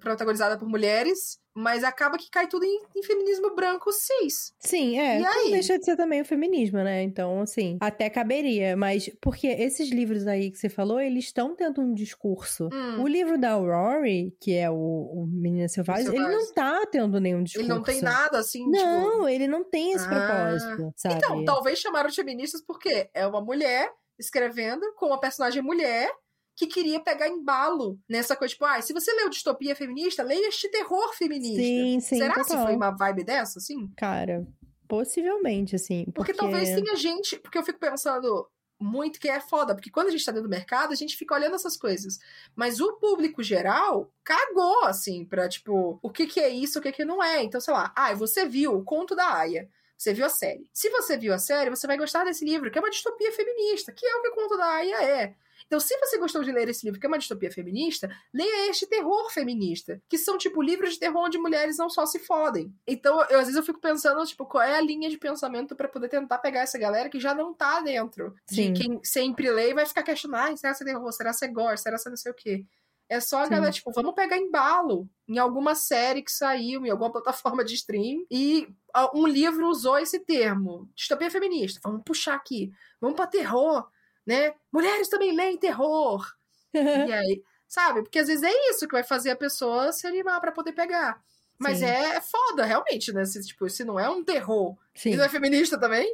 [0.00, 4.52] protagonizadas por mulheres, mas acaba que cai tudo em, em feminismo branco cis.
[4.60, 5.18] Sim, é.
[5.18, 5.50] E Não aí?
[5.50, 7.02] deixa de ser também o feminismo, né?
[7.02, 8.76] Então, assim, até caberia.
[8.76, 12.68] Mas, porque esses livros aí que você falou, eles estão tendo um discurso.
[12.72, 13.02] Hum.
[13.02, 16.38] O livro da Rory, que é o, o Menina Selvagem, ele Selvagem.
[16.38, 17.66] não tá tendo nenhum discurso.
[17.66, 18.70] Ele não tem nada assim, tipo.
[18.84, 20.08] Não, ele não tem esse Ah.
[20.08, 21.14] propósito, sabe?
[21.16, 23.90] Então, talvez chamaram de feministas porque é uma mulher
[24.20, 26.10] escrevendo com uma personagem mulher
[26.54, 30.68] que queria pegar embalo nessa coisa, tipo, ah, se você leu distopia feminista, leia este
[30.68, 31.62] terror feminista.
[31.62, 33.88] Sim, sim, Será que foi uma vibe dessa, assim?
[33.96, 34.46] Cara,
[34.86, 36.04] possivelmente, assim.
[36.04, 37.38] Porque, Porque, talvez tenha gente.
[37.38, 38.46] Porque eu fico pensando
[38.78, 39.74] muito que é foda.
[39.74, 42.18] Porque quando a gente tá dentro do mercado, a gente fica olhando essas coisas.
[42.54, 46.92] Mas o público geral cagou, assim, pra, tipo, o que que é isso, o que
[46.92, 47.42] que não é.
[47.42, 49.68] Então, sei lá, ah, você viu o conto da Aya.
[50.00, 50.66] Você viu a série.
[50.72, 53.92] Se você viu a série, você vai gostar desse livro, que é uma distopia feminista,
[53.92, 55.34] que é o que o conto da Aya é.
[55.66, 58.86] Então, se você gostou de ler esse livro, que é uma distopia feminista, leia este
[58.86, 62.74] terror feminista, que são, tipo, livros de terror onde mulheres não só se fodem.
[62.86, 65.86] Então, eu, às vezes eu fico pensando, tipo, qual é a linha de pensamento pra
[65.86, 68.72] poder tentar pegar essa galera que já não tá dentro Sim.
[68.72, 71.44] de quem sempre lê e vai ficar questionando, "Ai, será que é terror, será que
[71.44, 72.64] é gore, será que é não sei o quê.
[73.10, 73.50] É só a Sim.
[73.50, 78.24] galera, tipo, vamos pegar embalo em alguma série que saiu, em alguma plataforma de stream,
[78.30, 81.80] e ah, um livro usou esse termo, distopia feminista.
[81.82, 83.90] Vamos puxar aqui, vamos pra terror,
[84.24, 84.54] né?
[84.72, 86.24] Mulheres também leem terror.
[86.72, 86.78] E
[87.12, 88.02] aí, sabe?
[88.02, 91.20] Porque às vezes é isso que vai fazer a pessoa se animar pra poder pegar.
[91.58, 91.86] Mas Sim.
[91.86, 93.24] é foda, realmente, né?
[93.24, 95.10] Se, tipo, se não é um terror Sim.
[95.10, 96.08] e não é feminista também,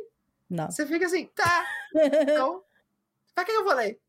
[0.48, 0.70] Não.
[0.70, 1.66] você fica assim, tá,
[2.22, 2.64] então,
[3.34, 4.00] pra que eu vou ler?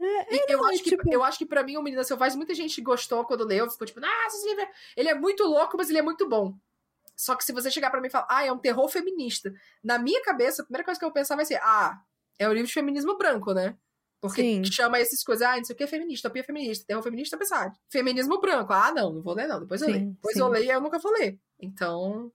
[0.00, 2.54] É, eu, não, acho que, tipo- eu acho que pra mim o Menina Selvagem, muita
[2.54, 5.88] gente gostou quando leu, ficou tipo, nossa, esse livro é- ele é muito louco, mas
[5.88, 6.54] ele é muito bom.
[7.16, 9.98] Só que se você chegar pra mim e falar, ah, é um terror feminista, na
[9.98, 12.00] minha cabeça, a primeira coisa que eu vou pensar vai ser, ah,
[12.38, 13.76] é um livro de feminismo branco, né?
[14.20, 14.64] Porque Sim.
[14.64, 17.72] chama essas coisas, ah, não sei o que é feminista, utopia feminista, terror feminista, pensar,
[17.90, 18.72] feminismo branco.
[18.72, 20.10] Ah, não, não vou ler não, depois eu Sim, leio.
[20.12, 20.40] Depois sim.
[20.40, 21.38] eu leio e eu nunca vou ler.
[21.60, 22.32] Então,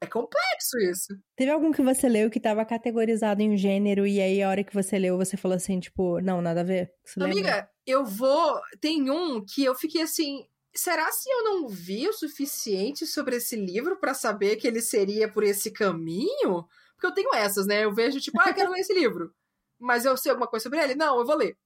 [0.00, 1.18] é complexo isso.
[1.36, 4.62] Teve algum que você leu que tava categorizado em um gênero e aí a hora
[4.62, 6.92] que você leu você falou assim, tipo, não, nada a ver?
[7.04, 7.32] Você lembra?
[7.32, 8.60] Amiga, eu vou.
[8.80, 10.46] Tem um que eu fiquei assim.
[10.72, 15.28] Será se eu não vi o suficiente sobre esse livro pra saber que ele seria
[15.28, 16.68] por esse caminho?
[16.94, 17.84] Porque eu tenho essas, né?
[17.84, 19.34] Eu vejo, tipo, ah, eu quero ler esse livro.
[19.80, 20.94] Mas eu sei alguma coisa sobre ele?
[20.94, 21.56] Não, eu vou ler.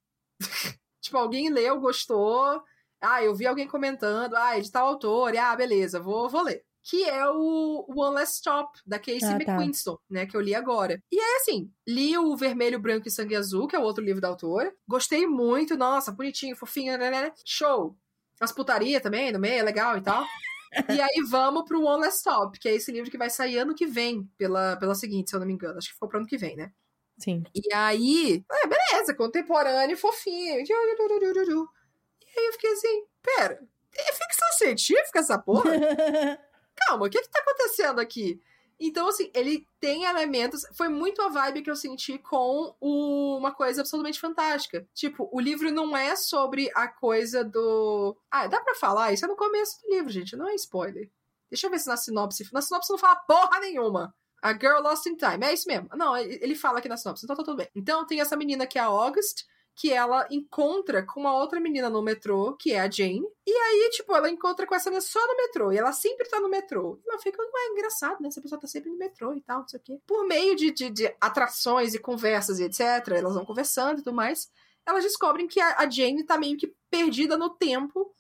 [1.03, 2.63] tipo, alguém leu, gostou.
[3.01, 4.35] Ah, eu vi alguém comentando.
[4.37, 5.37] Ah, é de tal autor.
[5.37, 6.65] Ah, beleza, vou, vou ler.
[6.83, 9.53] Que é o One Last Stop, da Casey Ah, tá.
[9.53, 10.27] McQuiston, né?
[10.27, 11.01] Que eu li agora.
[11.11, 14.21] E é assim, li o Vermelho, Branco e Sangue Azul, que é o outro livro
[14.21, 14.73] da autora.
[14.87, 17.33] Gostei muito, nossa, bonitinho, fofinho, né, né, né.
[17.45, 17.97] Show.
[18.41, 20.25] As putaria também no meio, é legal e tal.
[20.89, 23.75] e aí vamos pro One Last Stop, que é esse livro que vai sair ano
[23.75, 25.79] que vem, pela, pela seguinte, se eu não me engano.
[25.79, 26.73] Acho que ficou pro ano que vem, né?
[27.19, 27.45] Sim.
[27.55, 30.61] E aí, é, beleza, contemporâneo, fofinho.
[30.61, 30.73] E
[32.41, 33.61] aí eu fiquei assim, pera,
[33.95, 35.71] é ficção científica essa porra?
[36.77, 38.41] Calma, o que que tá acontecendo aqui?
[38.81, 40.63] Então, assim, ele tem elementos.
[40.77, 44.85] Foi muito a vibe que eu senti com o- uma coisa absolutamente fantástica.
[44.93, 48.17] Tipo, o livro não é sobre a coisa do.
[48.31, 49.13] Ah, dá pra falar?
[49.13, 51.09] Isso é no começo do livro, gente, não é spoiler.
[51.49, 52.49] Deixa eu ver se na sinopse.
[52.53, 54.13] Na sinopse não fala porra nenhuma.
[54.43, 55.45] A Girl Lost in Time.
[55.47, 55.89] É isso mesmo.
[55.95, 57.69] Não, ele fala aqui na sinopse, então tá tudo bem.
[57.77, 59.45] Então tem essa menina que é a August,
[59.75, 63.27] que ela encontra com uma outra menina no metrô, que é a Jane.
[63.47, 65.73] E aí, tipo, ela encontra com essa menina só no metrô.
[65.73, 66.99] E ela sempre tá no metrô.
[67.05, 68.29] E ela fica, ué, engraçado, né?
[68.29, 70.01] Essa pessoa tá sempre no metrô e tal, não sei o quê.
[70.07, 74.15] Por meio de, de, de atrações e conversas e etc., elas vão conversando e tudo
[74.15, 74.51] mais.
[74.87, 78.15] Elas descobrem que a, a Jane tá meio que perdida no tempo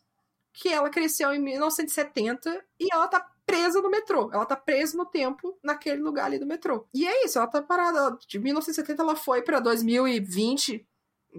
[0.52, 4.30] que ela cresceu em 1970 e ela tá presa no metrô.
[4.32, 6.86] Ela tá presa no tempo naquele lugar ali do metrô.
[6.94, 8.16] E é isso, ela tá parada.
[8.26, 10.86] De 1970 ela foi pra 2020,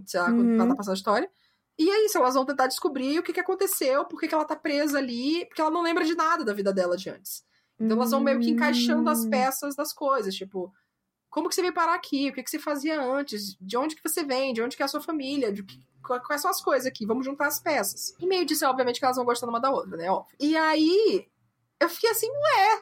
[0.06, 0.56] sei lá, quando Uhum.
[0.60, 1.32] ela tá passando a história.
[1.78, 4.46] E é isso, elas vão tentar descobrir o que, que aconteceu, por que, que ela
[4.46, 7.44] tá presa ali, porque ela não lembra de nada da vida dela de antes.
[7.80, 9.30] Então elas vão meio que encaixando as Hum.
[9.32, 10.72] peças das coisas, tipo,
[11.30, 12.30] como que você veio parar aqui?
[12.30, 13.58] O que, que você fazia antes?
[13.60, 14.54] De onde que você vem?
[14.54, 15.52] De onde que é a sua família?
[15.52, 17.08] De que- qu- quais são as coisas aqui?
[17.08, 18.14] Vamos juntar as peças.
[18.20, 20.12] E meio disso, obviamente, que elas vão gostando uma da outra, né?
[20.12, 20.38] Óbvio.
[20.40, 21.28] E aí,
[21.80, 22.82] eu fiquei assim, ué,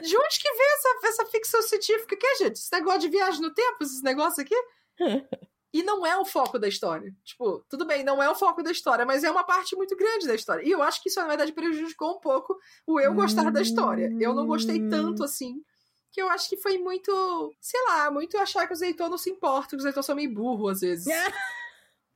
[0.00, 2.56] de onde que vem essa, essa ficção científica aqui, gente?
[2.56, 4.56] Esse negócio de viagem no tempo, esses negócios aqui?
[5.72, 7.14] E não é o foco da história.
[7.24, 10.26] Tipo, tudo bem, não é o foco da história, mas é uma parte muito grande
[10.26, 10.66] da história.
[10.66, 12.56] E eu acho que isso, na verdade, prejudicou um pouco
[12.86, 14.10] o eu gostar da história.
[14.20, 15.62] Eu não gostei tanto assim.
[16.12, 19.28] Que eu acho que foi muito, sei lá, muito achar que o Zeitor não se
[19.28, 21.06] importa, que o Zeitor são meio burro às vezes.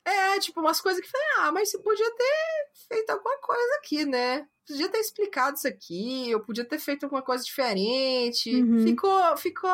[0.03, 4.05] É, tipo, umas coisas que falei, ah, mas você podia ter feito alguma coisa aqui,
[4.07, 4.49] né?
[4.67, 8.51] Podia ter explicado isso aqui, eu podia ter feito alguma coisa diferente.
[8.51, 8.83] Uhum.
[8.83, 9.71] Ficou, ficou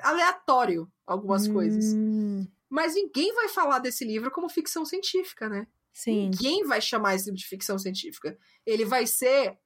[0.00, 1.94] aleatório algumas coisas.
[2.68, 5.66] Mas ninguém vai falar desse livro como ficção científica, né?
[5.92, 6.30] Sim.
[6.30, 8.36] Ninguém vai chamar esse livro de ficção científica.
[8.66, 9.56] Ele vai ser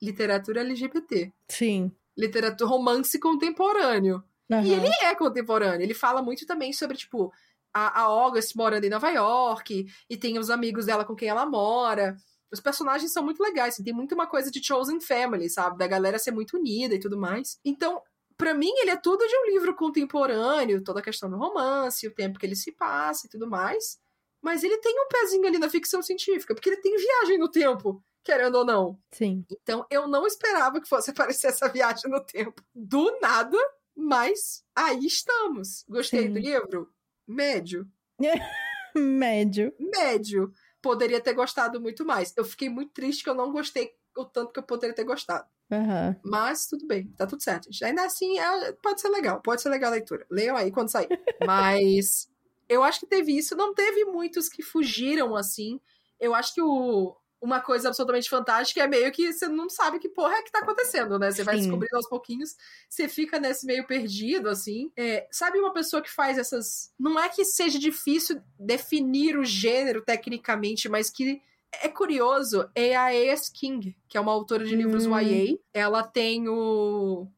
[0.00, 1.92] literatura LGBT, Sim.
[2.16, 4.22] literatura romance contemporâneo.
[4.50, 4.64] Aham.
[4.64, 5.82] E ele é contemporâneo.
[5.82, 7.32] Ele fala muito também sobre, tipo,
[7.72, 11.44] a, a August morando em Nova York e tem os amigos dela com quem ela
[11.44, 12.16] mora.
[12.50, 13.74] Os personagens são muito legais.
[13.74, 15.76] assim, Tem muito uma coisa de Chosen Family, sabe?
[15.76, 17.58] Da galera ser muito unida e tudo mais.
[17.64, 18.00] Então,
[18.38, 22.14] pra mim, ele é tudo de um livro contemporâneo, toda a questão do romance, o
[22.14, 24.00] tempo que ele se passa e tudo mais.
[24.40, 28.02] Mas ele tem um pezinho ali na ficção científica, porque ele tem viagem no tempo,
[28.22, 28.98] querendo ou não.
[29.12, 29.44] Sim.
[29.50, 33.58] Então, eu não esperava que fosse aparecer essa viagem no tempo do nada,
[33.94, 35.84] mas aí estamos.
[35.88, 36.32] Gostei Sim.
[36.32, 36.92] do livro?
[37.26, 37.86] Médio.
[38.96, 39.74] Médio.
[39.78, 40.52] Médio.
[40.80, 42.32] Poderia ter gostado muito mais.
[42.36, 45.48] Eu fiquei muito triste que eu não gostei o tanto que eu poderia ter gostado.
[45.70, 46.16] Aham.
[46.24, 47.68] Mas tudo bem, tá tudo certo.
[47.82, 50.26] Ainda assim, é- pode ser legal, pode ser legal a leitura.
[50.30, 51.08] Leiam aí quando sair.
[51.46, 52.28] Mas
[52.68, 53.56] eu acho que teve isso.
[53.56, 55.80] Não teve muitos que fugiram assim.
[56.18, 60.08] Eu acho que o, uma coisa absolutamente fantástica é meio que você não sabe que
[60.08, 61.30] porra é que tá acontecendo, né?
[61.30, 61.62] Você vai Sim.
[61.62, 62.56] descobrindo aos pouquinhos,
[62.88, 64.90] você fica nesse meio perdido, assim.
[64.96, 66.92] É, sabe uma pessoa que faz essas.
[66.98, 71.40] Não é que seja difícil definir o gênero tecnicamente, mas que
[71.72, 73.52] é curioso, é a A.S.
[73.52, 75.18] King, que é uma autora de livros Hum.
[75.18, 75.58] YA.
[75.72, 77.28] Ela tem o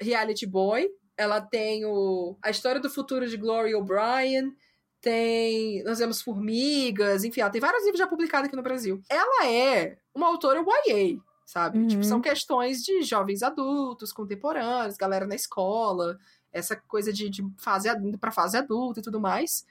[0.00, 4.52] Reality Boy, ela tem o A História do Futuro de Gloria O'Brien,
[5.00, 9.00] tem Nós Vemos Formigas, enfim, ela tem vários livros já publicados aqui no Brasil.
[9.08, 11.78] Ela é uma autora YA, sabe?
[11.78, 11.86] Uhum.
[11.88, 16.18] Tipo, são questões de jovens adultos, contemporâneos, galera na escola,
[16.52, 19.64] essa coisa de, de fase indo pra fase adulta e tudo mais.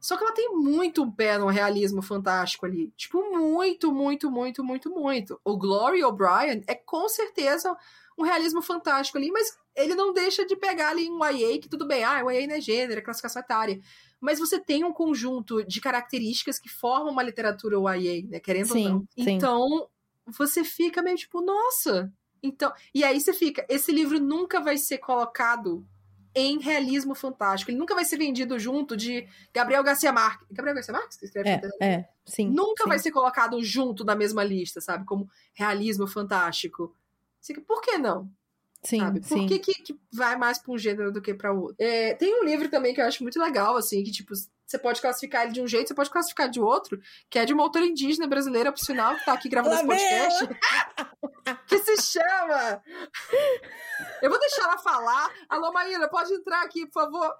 [0.00, 2.92] Só que ela tem muito um pé no realismo fantástico ali.
[2.96, 5.40] Tipo, muito, muito, muito, muito, muito.
[5.44, 7.76] O Glory O'Brien é com certeza
[8.16, 11.86] um realismo fantástico ali, mas ele não deixa de pegar ali um YA, que tudo
[11.86, 13.80] bem, ah, o YA não é gênero, é classificação etária.
[14.20, 18.40] Mas você tem um conjunto de características que formam uma literatura YA, né?
[18.40, 19.00] Querendo Sim, ou não.
[19.00, 19.30] sim.
[19.30, 19.88] Então,
[20.26, 22.12] você fica meio tipo, nossa.
[22.42, 25.86] Então, e aí você fica, esse livro nunca vai ser colocado
[26.38, 27.70] em realismo fantástico.
[27.70, 30.46] Ele nunca vai ser vendido junto de Gabriel Garcia Marques.
[30.50, 32.48] Gabriel Garcia Marques que escreve É, é, sim.
[32.48, 32.88] Nunca sim.
[32.88, 35.04] vai ser colocado junto na mesma lista, sabe?
[35.04, 36.94] Como realismo fantástico.
[37.66, 38.30] Por que não?
[38.82, 39.20] Sim, sabe?
[39.20, 39.46] Por sim.
[39.46, 41.76] que, que, vai mais pra um gênero do que pra outro?
[41.78, 44.32] É, tem um livro também que eu acho muito legal, assim, que, tipo,
[44.68, 47.00] você pode classificar ele de um jeito, você pode classificar de outro,
[47.30, 50.48] que é de uma autora indígena brasileira, por sinal, que tá aqui gravando esse podcast,
[51.66, 52.82] que se chama...
[54.20, 55.30] Eu vou deixar ela falar.
[55.48, 57.34] Alô, Maíra, pode entrar aqui, por favor.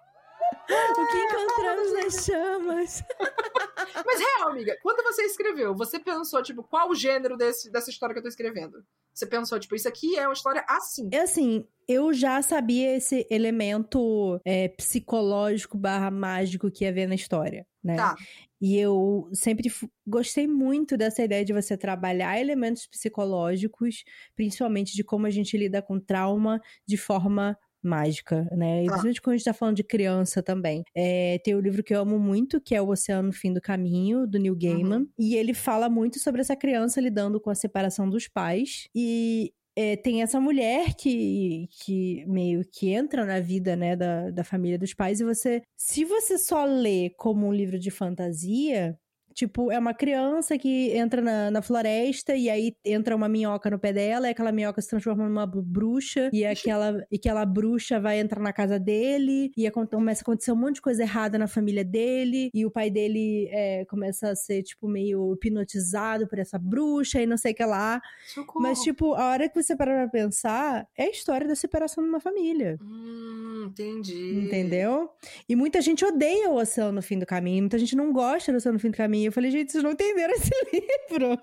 [0.70, 3.02] O que encontramos nas chamas?
[4.06, 8.12] Mas, real, amiga, quando você escreveu, você pensou, tipo, qual o gênero desse, dessa história
[8.12, 8.84] que eu tô escrevendo?
[9.14, 11.08] Você pensou, tipo, isso aqui é uma história assim.
[11.12, 17.14] É assim, eu já sabia esse elemento é, psicológico barra mágico que ia ver na
[17.14, 17.96] história, né?
[17.96, 18.14] Tá.
[18.60, 19.72] E eu sempre
[20.06, 25.80] gostei muito dessa ideia de você trabalhar elementos psicológicos, principalmente de como a gente lida
[25.80, 28.84] com trauma de forma mágica, né?
[28.84, 28.92] E Tá.
[28.92, 30.82] principalmente quando a gente tá falando de criança também.
[30.94, 33.60] É, tem o livro que eu amo muito, que é O Oceano no Fim do
[33.60, 35.06] Caminho, do Neil Gaiman.
[35.18, 38.88] E ele fala muito sobre essa criança lidando com a separação dos pais.
[38.94, 44.42] E é, tem essa mulher que, que meio que entra na vida, né, da, da
[44.42, 45.62] família dos pais, e você.
[45.76, 48.98] Se você só lê como um livro de fantasia.
[49.38, 53.78] Tipo, é uma criança que entra na, na floresta e aí entra uma minhoca no
[53.78, 58.18] pé dela, e aquela minhoca se transforma numa bruxa, e aquela, e aquela bruxa vai
[58.18, 61.84] entrar na casa dele, e começa a acontecer um monte de coisa errada na família
[61.84, 67.22] dele, e o pai dele é, começa a ser, tipo, meio hipnotizado por essa bruxa
[67.22, 68.02] e não sei o que lá.
[68.26, 68.60] Socorro.
[68.60, 72.10] Mas, tipo, a hora que você parar pra pensar, é a história da separação de
[72.10, 72.76] uma família.
[72.82, 74.46] Hum, entendi.
[74.46, 75.10] Entendeu?
[75.48, 78.56] E muita gente odeia o Oceano no Fim do Caminho, muita gente não gosta do
[78.56, 79.27] Oceano no Fim do Caminho.
[79.28, 81.38] Eu falei, gente, vocês não entenderam esse livro.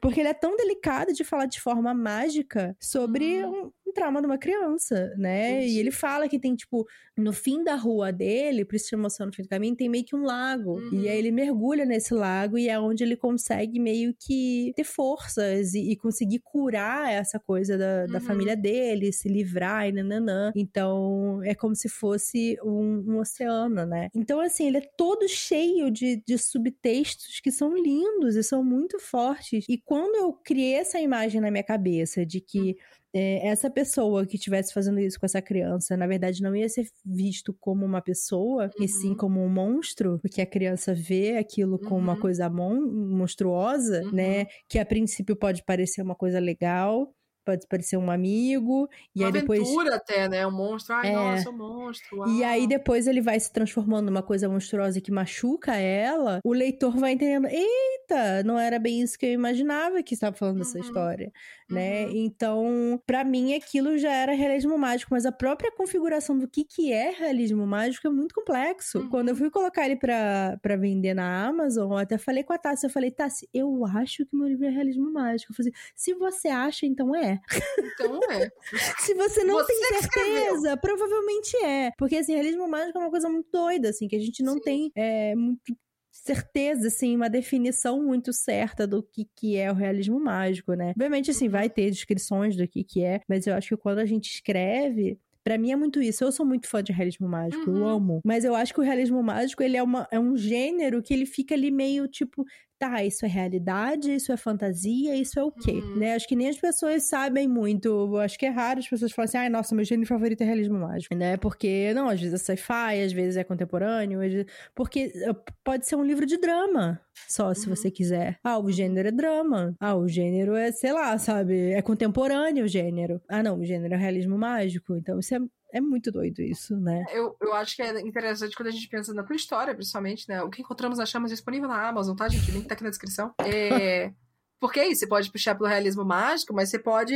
[0.00, 3.70] Porque ele é tão delicado de falar de forma mágica sobre Hum.
[3.96, 5.66] Um, um trauma de uma criança, né?
[5.66, 6.86] E ele fala que tem, tipo,
[7.16, 10.14] no fim da rua dele, por isso chama no Fim do Caminho, tem meio que
[10.14, 10.78] um lago.
[10.78, 11.00] Uhum.
[11.00, 15.74] E aí ele mergulha nesse lago e é onde ele consegue meio que ter forças
[15.74, 18.20] e, e conseguir curar essa coisa da, da Uhum.
[18.20, 20.52] família dele, se livrar e nananã.
[20.54, 24.08] Então, é como se fosse um, um oceano, né?
[24.14, 28.98] Então, assim, ele é todo cheio de, de subtextos que são lindos e são muito
[28.98, 29.64] fortes.
[29.68, 32.76] E quando eu criei essa imagem na minha cabeça de que
[33.14, 36.86] é, essa pessoa que estivesse fazendo isso com essa criança, na verdade, não ia ser
[37.04, 39.16] visto como uma pessoa, e sim Uhum.
[39.16, 42.20] como um monstro, porque a criança vê aquilo como uma Uhum.
[42.20, 42.80] coisa mon
[43.16, 44.12] monstruosa, Uhum.
[44.12, 44.46] né?
[44.68, 47.12] Que a princípio pode parecer uma coisa legal,
[47.46, 49.60] pode parecer um amigo, e Uma aí depois.
[49.62, 50.46] aventura até, né?
[50.46, 50.94] Um monstro.
[50.96, 51.12] Ai, É.
[51.14, 52.16] nossa, um monstro.
[52.28, 52.44] E uau.
[52.50, 57.12] aí depois ele vai se transformando numa coisa monstruosa que machuca ela, o leitor vai
[57.12, 60.84] entendendo, eita, não era bem isso que eu imaginava que estava falando dessa Uhum.
[60.84, 61.32] história,
[61.70, 62.06] né?
[62.06, 62.12] Uhum.
[62.16, 66.92] Então, pra mim aquilo já era realismo mágico, mas a própria configuração do que que
[66.92, 68.98] é realismo mágico é muito complexo.
[68.98, 69.08] Uhum.
[69.08, 72.58] Quando eu fui colocar ele pra, pra vender na Amazon, eu até falei com a
[72.58, 75.52] Tassi, eu falei, Tassi, eu acho que meu livro é realismo mágico.
[75.52, 77.35] Eu falei, assim, se você acha, então é.
[77.78, 78.50] Então é.
[79.00, 80.34] Se você não Você tem que escreveu.
[80.44, 81.90] certeza, provavelmente é.
[81.98, 84.60] Porque, assim, realismo mágico é uma coisa muito doida, assim, que a gente não Sim.
[84.60, 85.76] tem é, muito
[86.10, 90.90] certeza, assim, uma definição muito certa do que, que é o realismo mágico, né?
[90.90, 94.06] Obviamente, assim, vai ter descrições do que que é, mas eu acho que quando a
[94.06, 95.18] gente escreve...
[95.44, 96.24] Pra mim é muito isso.
[96.24, 97.86] Eu sou muito fã de realismo mágico, eu Uhum.
[97.86, 98.20] amo.
[98.24, 101.24] Mas eu acho que o realismo mágico, ele é, uma, é um gênero que ele
[101.24, 102.44] fica ali meio, tipo...
[102.78, 105.72] Tá, isso é realidade, isso é fantasia, isso é o quê?
[105.82, 105.96] Uhum.
[105.96, 106.14] Né?
[106.14, 108.14] Acho que nem as pessoas sabem muito.
[108.18, 110.78] Acho que é raro as pessoas falarem assim, ai, nossa, meu gênero favorito é realismo
[110.78, 111.38] mágico, né?
[111.38, 114.46] Porque, não, às vezes é sci-fi, às vezes é contemporâneo, às vezes...
[114.74, 117.74] porque eh, pode ser um livro de drama, só se Uhum.
[117.74, 118.38] você quiser.
[118.44, 119.74] Ah, o gênero é drama.
[119.80, 121.70] Ah, o gênero é, sei lá, sabe?
[121.72, 123.22] É contemporâneo o gênero.
[123.26, 124.94] Ah, não, o gênero é realismo mágico.
[124.96, 125.38] Então, isso é,
[125.76, 127.04] é muito doido isso, né?
[127.12, 130.42] Eu, eu acho que é interessante quando a gente pensa na tua história, principalmente, né?
[130.42, 132.50] O que encontramos nas chamas disponível na Amazon, tá, gente?
[132.50, 133.34] O link tá aqui na descrição.
[133.38, 134.12] É...
[134.58, 137.14] Porque é isso, você pode puxar pelo realismo mágico, mas você pode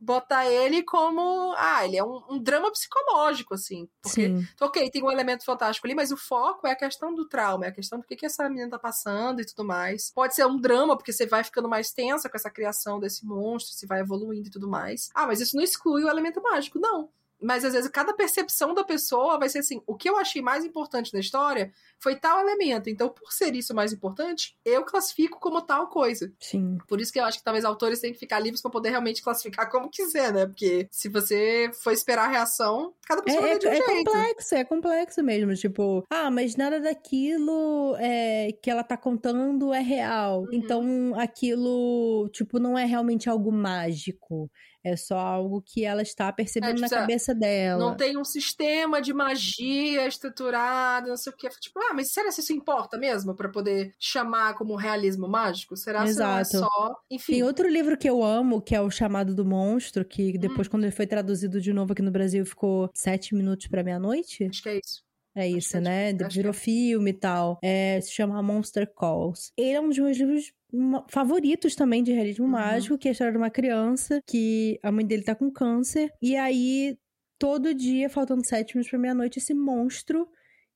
[0.00, 1.54] botar ele como.
[1.56, 3.88] Ah, ele é um, um drama psicológico, assim.
[4.02, 4.46] Porque, Sim.
[4.60, 7.68] ok, tem um elemento fantástico ali, mas o foco é a questão do trauma, é
[7.68, 10.10] a questão do que, que essa menina tá passando e tudo mais.
[10.12, 13.72] Pode ser um drama, porque você vai ficando mais tensa com essa criação desse monstro,
[13.72, 15.08] se vai evoluindo e tudo mais.
[15.14, 17.08] Ah, mas isso não exclui o elemento mágico, não.
[17.42, 20.64] Mas às vezes cada percepção da pessoa vai ser assim: o que eu achei mais
[20.64, 22.88] importante na história foi tal elemento.
[22.88, 26.32] Então, por ser isso mais importante, eu classifico como tal coisa.
[26.40, 26.78] Sim.
[26.88, 29.22] Por isso que eu acho que talvez autores tenham que ficar livres para poder realmente
[29.22, 30.46] classificar como quiser, né?
[30.46, 33.90] Porque se você for esperar a reação, cada pessoa é, vai de um é, jeito.
[33.90, 35.54] É complexo, é complexo mesmo.
[35.54, 40.42] Tipo, ah, mas nada daquilo é, que ela tá contando é real.
[40.42, 40.48] Uhum.
[40.52, 44.50] Então, aquilo, tipo, não é realmente algo mágico.
[44.84, 47.78] É só algo que ela está percebendo É, na tipo, cabeça dela.
[47.78, 51.48] Não tem um sistema de magia estruturado, não sei o que.
[51.48, 55.76] Tipo, ah, mas será que isso importa mesmo para poder chamar como realismo mágico?
[55.76, 56.68] Será que é só.
[57.10, 57.34] Enfim.
[57.34, 60.84] Tem outro livro que eu amo, que é o Chamado do Monstro, que depois, quando
[60.84, 64.46] ele foi traduzido de novo aqui no Brasil, ficou sete minutos para meia-noite.
[64.50, 65.02] Acho que é isso.
[65.34, 66.12] É isso, que é né?
[66.12, 67.58] tipo- acho Virou que filme e tal.
[67.62, 69.50] É, se chama Monster Calls.
[69.56, 70.52] Ele é um dos meus livros
[71.08, 72.50] favoritos também de realismo Uhum.
[72.52, 76.10] mágico, que é a história de uma criança que a mãe dele tá com câncer.
[76.20, 76.96] E aí,
[77.38, 80.28] todo dia, faltando sete minutos pra meia-noite, esse monstro,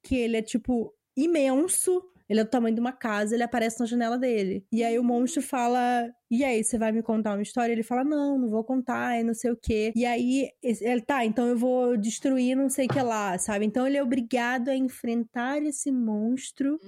[0.03, 2.03] que ele é tipo imenso.
[2.29, 4.65] Ele é do tamanho de uma casa, ele aparece na janela dele.
[4.73, 7.73] E aí o monstro fala: E aí, você vai me contar uma história?
[7.73, 9.93] Ele fala: Não, não vou contar, e não sei o quê.
[9.95, 13.65] E aí, ele tá, então eu vou destruir não sei o que lá, sabe?
[13.65, 16.79] Então ele é obrigado a enfrentar esse monstro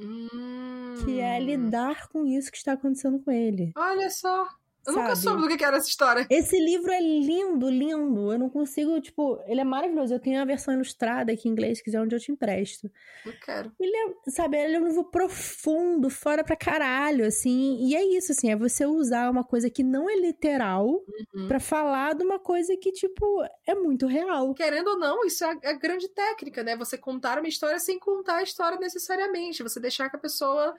[1.05, 1.45] que é Hum.
[1.45, 3.73] lidar com isso que está acontecendo com ele.
[3.77, 4.47] Olha só.
[4.87, 5.21] Eu nunca Sabe?
[5.21, 6.27] soube do que era essa história.
[6.31, 8.33] Esse livro é lindo, lindo.
[8.33, 10.15] Eu não consigo, tipo, ele é maravilhoso.
[10.15, 12.91] Eu tenho a versão ilustrada aqui em inglês, se quiser, onde eu te empresto.
[13.27, 13.71] Eu quero.
[13.79, 17.77] Ele é, sabe, ele é um livro profundo, fora pra caralho, assim.
[17.81, 20.89] E é isso, assim, é você usar uma coisa que não é literal
[21.35, 21.49] Uhum.
[21.49, 24.55] pra falar de uma coisa que, tipo, é muito real.
[24.55, 26.77] Querendo ou não, isso é a, a grande técnica, né?
[26.77, 29.63] Você contar uma história sem contar a história necessariamente.
[29.63, 30.75] Você deixar que a pessoa.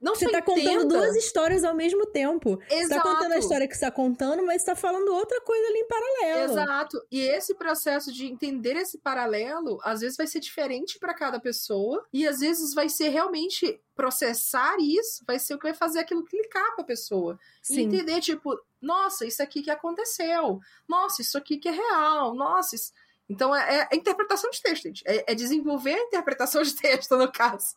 [0.00, 2.56] Não Você tá contando duas histórias ao mesmo tempo.
[2.56, 3.02] Você tá Exato.
[3.02, 5.86] contando a história que você tá contando, mas você tá falando outra coisa ali em
[5.86, 6.52] paralelo.
[6.52, 7.06] Exato.
[7.10, 12.06] E esse processo de entender esse paralelo, às vezes vai ser diferente para cada pessoa,
[12.12, 16.24] e às vezes vai ser realmente processar isso, vai ser o que vai fazer aquilo
[16.24, 17.38] clicar pra pessoa.
[17.68, 17.80] E Sim.
[17.82, 20.60] entender, tipo, nossa, isso aqui que aconteceu.
[20.88, 22.34] Nossa, isso aqui que é real.
[22.34, 22.92] Nossa, isso...
[23.28, 25.04] Então é, é a interpretação de texto, gente.
[25.06, 27.76] É, é desenvolver a interpretação de texto, no caso.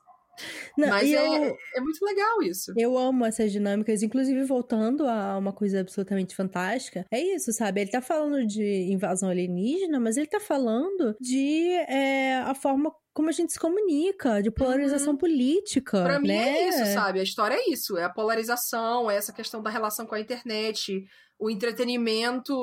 [0.77, 2.73] Não, Mas é, eu, é muito legal isso.
[2.77, 7.05] eu amo essas dinâmicas, inclusive voltando a uma coisa absolutamente fantástica.
[7.11, 7.81] É isso, sabe?
[7.81, 13.29] Ele tá falando de invasão alienígena, mas ele tá falando de é, a forma como
[13.29, 15.97] a gente se comunica, de polarização política.
[15.97, 16.03] Uhum.
[16.03, 16.59] Pra mim né?
[16.59, 17.19] é isso, sabe?
[17.19, 17.97] A história é isso.
[17.97, 21.03] É a polarização, é essa questão da relação com a internet,
[21.37, 22.53] o entretenimento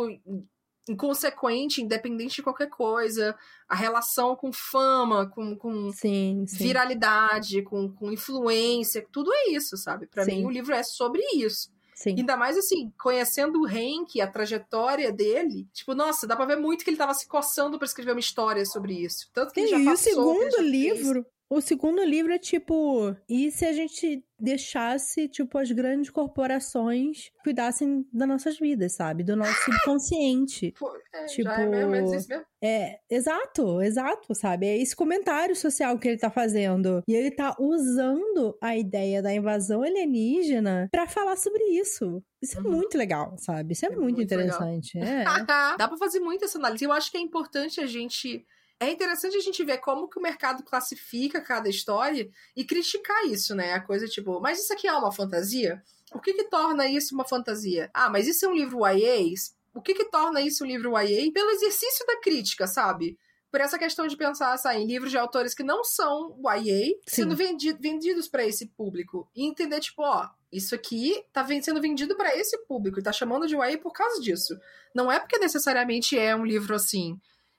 [0.88, 3.36] inconsequente, independente de qualquer coisa,
[3.68, 6.56] a relação com fama, com, com Sim, sim.
[6.64, 10.06] viralidade, com, com influência, tudo é isso, sabe?
[10.06, 10.36] Pra Sim.
[10.38, 11.70] mim o livro é sobre isso.
[11.94, 12.14] sim.
[12.18, 16.84] Ainda mais assim, conhecendo o Henk, a trajetória dele, tipo, nossa, dá pra ver muito
[16.84, 19.28] que ele tava se coçando pra escrever uma história sobre isso.
[19.32, 21.08] Tanto que ele já e o passou, que ele segundo já fez.
[21.50, 28.06] O segundo livro é tipo, e se a gente deixasse, tipo, as grandes corporações cuidassem
[28.12, 29.24] das nossas vidas, sabe?
[29.24, 30.72] Do nosso subconsciente.
[30.78, 32.44] Pô, é, Tipo, é mais ou menos isso mesmo.
[32.62, 34.66] É, exato, exato, sabe?
[34.66, 37.02] É esse comentário social que ele tá fazendo.
[37.08, 42.22] E ele tá usando a ideia da invasão alienígena pra falar sobre isso.
[42.42, 42.70] Isso é Uhum.
[42.70, 43.72] muito legal, sabe?
[43.72, 44.98] Isso é, É muito, muito interessante.
[44.98, 45.24] É.
[45.78, 46.84] Dá pra fazer muito essa análise.
[46.84, 48.44] Eu acho que é importante a gente.
[48.80, 53.54] É interessante a gente ver como que o mercado classifica cada história e criticar isso,
[53.54, 53.72] né?
[53.72, 55.82] A coisa tipo, mas isso aqui é uma fantasia?
[56.12, 57.90] O que que torna isso uma fantasia?
[57.92, 59.34] Ah, mas isso é um livro YA?
[59.74, 61.30] O que que torna isso um livro YA?
[61.32, 63.18] Pelo exercício da crítica, sabe?
[63.50, 67.34] Por essa questão de pensar assim, em livros de autores que não são YA sendo
[67.34, 69.28] vendi vendidos para esse público.
[69.34, 73.46] E entender, tipo, ó, isso aqui tá sendo vendido para esse público e tá chamando
[73.46, 74.56] de YA por causa disso.
[74.94, 77.18] Não é porque necessariamente é um livro assim.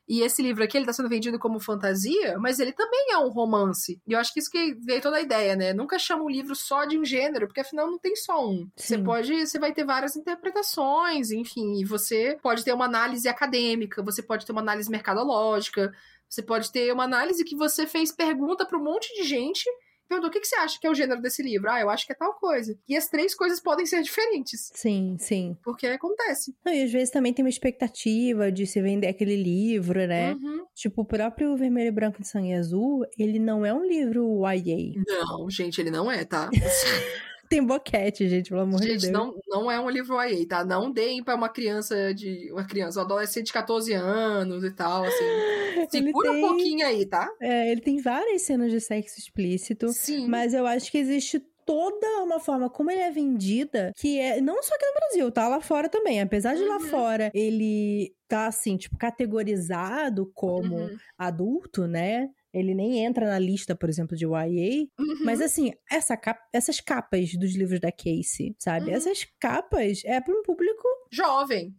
[0.09, 3.29] E esse livro aqui, ele tá sendo vendido como fantasia, mas ele também é um
[3.29, 4.01] romance.
[4.07, 5.71] E eu acho que isso que veio toda a ideia, né?
[5.71, 8.67] Nunca chama um livro só de um gênero, porque afinal não tem só um.
[8.75, 9.03] Você Sim.
[9.03, 14.23] pode, você vai ter várias interpretações, enfim, e você pode ter uma análise acadêmica, você
[14.23, 15.93] pode ter uma análise mercadológica,
[16.27, 19.69] você pode ter uma análise que você fez pergunta para um monte de gente
[20.09, 21.69] perguntou: o que, que você acha que é o gênero desse livro?
[21.69, 22.77] Ah, eu acho que é tal coisa.
[22.87, 25.55] E as três coisas podem ser diferentes, Sim, sim.
[25.63, 26.55] porque acontece.
[26.65, 30.33] Não, e às vezes também tem uma expectativa de se vender aquele livro, né?
[30.33, 30.65] Uhum.
[30.75, 35.01] Tipo, o próprio Vermelho, Branco de Sangue Azul, ele não é um livro YA.
[35.07, 36.49] Não, gente, ele não é, tá?
[37.49, 39.11] Tem boquete, gente, pelo amor de Gente, Deus.
[39.11, 40.63] não, não é um livro YA, tá?
[40.63, 42.51] Não deem pra uma criança de.
[42.51, 45.25] Uma criança, um adolescente de 14 anos e tal, assim.
[45.89, 47.27] Segura um tem- pouquinho aí, tá?
[47.41, 50.27] É, ele tem várias cenas de sexo explícito, Sim.
[50.27, 54.61] mas eu acho que existe toda uma forma como ele é vendida, que é não
[54.63, 56.19] só aqui no Brasil, tá lá fora também.
[56.21, 56.87] Apesar de lá Uhum.
[56.89, 60.97] fora ele tá assim, tipo, categorizado como Uhum.
[61.17, 62.29] adulto, né?
[62.53, 64.87] Ele nem entra na lista, por exemplo, de YA.
[64.99, 65.23] Uhum.
[65.23, 68.87] Mas assim, essa cap- essas capas dos livros da Casey, sabe?
[68.89, 68.95] Uhum.
[68.95, 70.87] Essas capas é para um público.
[71.11, 71.75] jovem.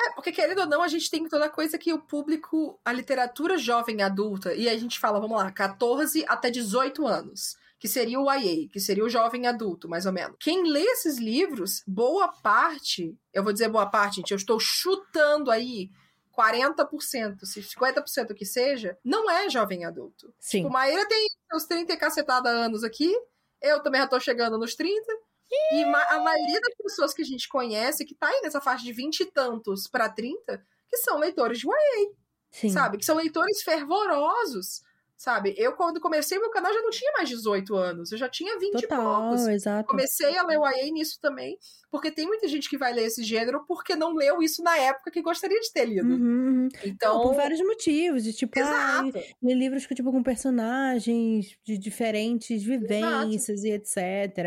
[0.00, 3.58] É, porque querendo ou não, a gente tem toda coisa que o público, a literatura
[3.58, 8.32] jovem adulta, e a gente fala, vamos lá, 14 até 18 anos, que seria o
[8.32, 10.36] YA, que seria o jovem adulto, mais ou menos.
[10.38, 15.50] Quem lê esses livros, boa parte, eu vou dizer boa parte, gente, eu estou chutando
[15.50, 15.90] aí
[16.38, 20.32] 40%, se 50% que seja, não é jovem adulto.
[20.38, 20.58] Sim.
[20.58, 23.12] Tipo, Maíra tem seus 30 e cacetada anos aqui,
[23.60, 25.02] eu também já tô chegando nos 30.
[25.72, 28.92] E a maioria das pessoas que a gente conhece, que tá aí nessa faixa de
[28.92, 32.10] 20 e tantos pra 30, que são leitores de YA,
[32.50, 32.68] Sim.
[32.68, 32.98] sabe?
[32.98, 34.82] Que são leitores fervorosos,
[35.16, 35.54] sabe?
[35.56, 38.74] Eu, quando comecei meu canal, já não tinha mais 18 anos, eu já tinha 20
[38.74, 39.48] e Total, poucos.
[39.48, 39.88] exato.
[39.88, 41.58] Comecei a ler YA nisso também,
[41.90, 45.10] porque tem muita gente que vai ler esse gênero porque não leu isso na época
[45.10, 46.08] que gostaria de ter lido.
[46.08, 46.18] Uhum,
[46.62, 46.68] uhum.
[46.84, 49.18] Então, Não, por vários motivos, de tipo, ah, exato.
[49.42, 53.96] ler livros com, tipo, com personagens de diferentes vivências e etc.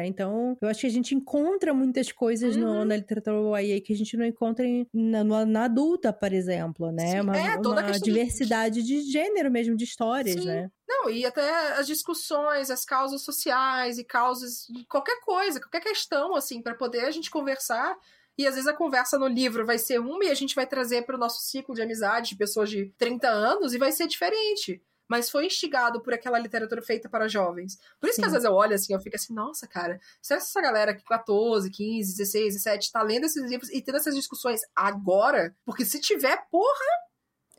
[0.05, 2.85] Então, eu acho que a gente encontra muitas coisas no- Uhum.
[2.85, 6.91] na literatura YA que a gente não encontra em- na, no- na adulta, por exemplo,
[6.91, 7.07] né?
[7.11, 10.45] Sim, Uma, é, toda a uma questão de- diversidade de gênero mesmo, de histórias, Sim.
[10.47, 10.69] né?
[10.91, 16.35] Não, e até as discussões, as causas sociais e causas de qualquer coisa, qualquer questão,
[16.35, 17.97] assim, para poder a gente conversar.
[18.37, 21.03] E às vezes a conversa no livro vai ser uma e a gente vai trazer
[21.03, 24.83] para o nosso ciclo de amizade de pessoas de 30 anos e vai ser diferente.
[25.07, 27.77] Mas foi instigado por aquela literatura feita para jovens.
[27.99, 28.27] Por isso que Sim.
[28.27, 31.69] às vezes eu olho assim, eu fico assim, nossa, cara, que essa galera que 14,
[31.69, 35.55] 15, 16, 17 tá lendo esses livros e tendo essas discussões agora?
[35.65, 36.85] Porque se tiver, porra,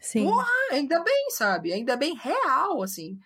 [0.02, 0.24] Sim.
[0.24, 0.46] Porra!
[0.70, 1.72] ainda bem, sabe?
[1.72, 3.18] Ainda bem real, assim.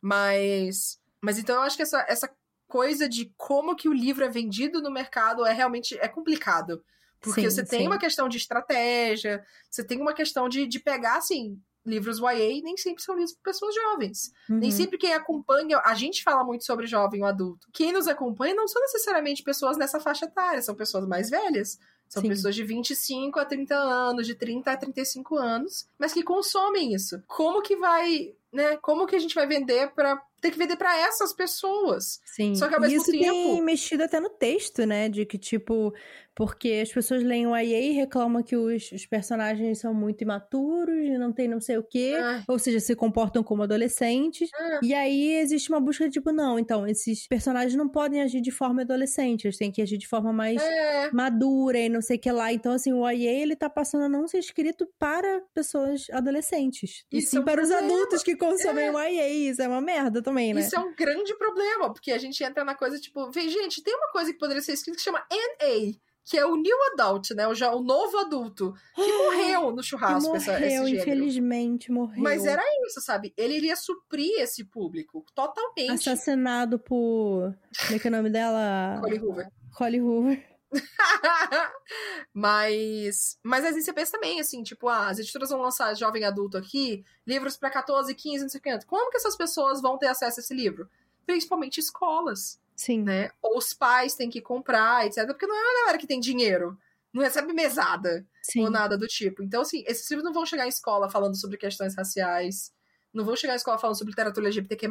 [0.00, 0.98] Mas.
[1.20, 2.28] Mas então eu acho que essa, essa
[2.66, 6.82] coisa de como que o livro é vendido no mercado é realmente é complicado.
[7.20, 7.86] Porque Sim, você tem sim.
[7.86, 11.56] uma questão de estratégia, você tem uma questão de, de pegar, assim,
[11.86, 14.32] livros YA nem sempre são lidos por pessoas jovens.
[14.48, 14.76] Nem Uhum.
[14.76, 15.80] sempre quem acompanha.
[15.84, 17.68] A gente fala muito sobre jovem ou adulto.
[17.72, 21.78] Quem nos acompanha não são necessariamente pessoas nessa faixa etária, são pessoas mais velhas.
[22.12, 22.28] São Sim.
[22.28, 27.22] pessoas de 25 a 30 anos, de 30 a 35 anos, mas que consomem isso.
[27.26, 28.76] Como que vai, né?
[28.82, 32.20] Como que a gente vai vender para ter que vender para essas pessoas?
[32.26, 32.54] Sim.
[32.54, 35.08] Só que ao E mesmo isso tem tempo- mexido até no texto, né?
[35.08, 35.94] De que, tipo,
[36.34, 40.96] porque as pessoas leem o YA e reclamam que os, os personagens são muito imaturos
[40.96, 42.14] e não tem não sei o quê.
[42.48, 44.48] Ou seja, se comportam como adolescentes.
[44.54, 48.40] ah, E aí existe uma busca de, tipo, não, então, esses personagens não podem agir
[48.40, 52.16] de forma adolescente, eles têm que agir de forma mais é, madura e não sei
[52.16, 52.52] o que lá.
[52.52, 57.04] Então, assim, o YA, ele tá passando a não ser escrito para pessoas adolescentes.
[57.12, 59.28] E Isso sim é um para os adultos que consomem o YA.
[59.28, 60.60] Isso é uma merda também, né?
[60.60, 63.94] Isso é um grande problema, porque a gente entra na coisa, tipo, vem, gente, tem
[63.94, 65.92] uma coisa que poderia ser escrita que chama NA,
[66.24, 67.46] que é o New Adult, né?
[67.46, 71.02] O, já, o novo adulto, que morreu no churrasco, essa, esse morreu, gênero.
[71.02, 72.22] infelizmente morreu.
[72.22, 73.32] Mas era isso, sabe?
[73.36, 75.90] Ele iria suprir esse público totalmente.
[75.90, 77.54] Assassinado por...
[77.86, 78.98] Como é que é o nome dela?
[79.00, 79.48] Colin Hoover.
[79.72, 80.51] Holly Hoover.
[82.32, 86.24] mas, mas às vezes você pensa também, assim, tipo, ah, as editoras vão lançar jovem
[86.24, 88.86] adulto aqui, livros pra 14, 15, não sei o que.
[88.86, 90.88] Como que essas pessoas vão ter acesso a esse livro?
[91.26, 93.02] Principalmente escolas, Sim.
[93.02, 93.30] né?
[93.40, 95.26] Ou os pais têm que comprar, etc.
[95.26, 96.78] Porque não é uma galera que tem dinheiro.
[97.12, 98.64] Não recebe mesada Sim.
[98.64, 99.42] ou nada do tipo.
[99.42, 102.72] Então, assim, esses livros não vão chegar em escola falando sobre questões raciais.
[103.12, 104.88] Não vão chegar em escola falando sobre literatura LGBTQ+.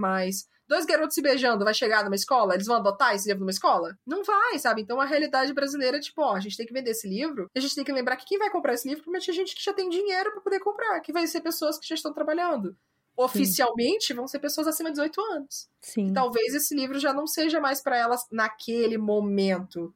[0.67, 2.53] Dois garotos se beijando, vai chegar numa escola?
[2.53, 3.97] Eles vão adotar esse livro numa escola?
[4.05, 4.81] Não vai, sabe?
[4.81, 7.59] Então a realidade brasileira é tipo, ó, a gente tem que vender esse livro, e
[7.59, 9.63] a gente tem que lembrar que quem vai comprar esse livro provavelmente é gente que
[9.63, 12.75] já tem dinheiro pra poder comprar, que vai ser pessoas que já estão trabalhando.
[13.17, 15.69] Oficialmente vão ser pessoas acima de 18 anos.
[15.81, 16.13] Sim.
[16.13, 19.93] Talvez esse livro já não seja mais pra elas naquele momento.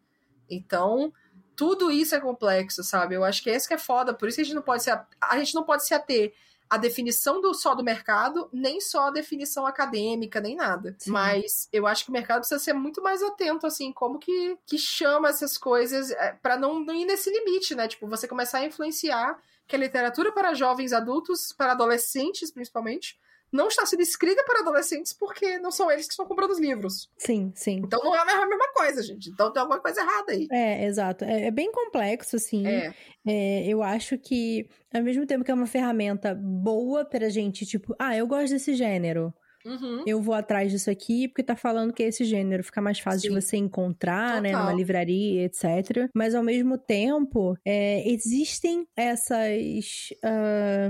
[0.50, 1.12] Então,
[1.56, 3.16] tudo isso é complexo, sabe?
[3.16, 4.92] Eu acho que esse que é foda, por isso que a gente não pode se
[4.92, 6.34] a, a gente não pode se ater
[6.70, 10.96] à definição do só do mercado, nem só a definição acadêmica, nem nada.
[10.98, 11.12] Sim.
[11.12, 14.78] Mas eu acho que o mercado precisa ser muito mais atento assim, como que que
[14.78, 17.88] chama essas coisas é, para não, não ir nesse limite, né?
[17.88, 19.38] Tipo, você começar a influenciar
[19.68, 23.18] que a literatura para jovens adultos, para adolescentes principalmente,
[23.56, 27.10] não está sendo escrita para adolescentes porque não são eles que estão comprando os livros.
[27.18, 27.82] Sim, sim.
[27.84, 29.30] Então não é a mesma coisa, gente.
[29.30, 30.48] Então tem alguma coisa errada aí.
[30.52, 31.24] É, exato.
[31.24, 32.68] É, é bem complexo, assim.
[32.68, 32.94] É.
[33.26, 37.96] É, eu acho que, ao mesmo tempo que é uma ferramenta boa pra gente, tipo,
[37.98, 39.34] ah, eu gosto desse gênero.
[39.66, 40.04] Uhum.
[40.06, 42.64] Eu vou atrás disso aqui porque tá falando que é esse gênero.
[42.64, 43.30] Fica mais fácil Sim.
[43.30, 44.52] de você encontrar, né?
[44.52, 44.66] Total.
[44.66, 46.10] Numa livraria, etc.
[46.14, 50.10] Mas, ao mesmo tempo, é, existem essas...
[50.24, 50.90] ah,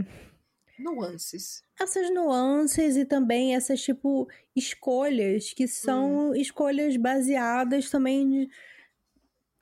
[0.79, 1.61] nuances.
[1.79, 6.35] Essas nuances e também essas, tipo, escolhas que são hum.
[6.35, 8.49] escolhas baseadas também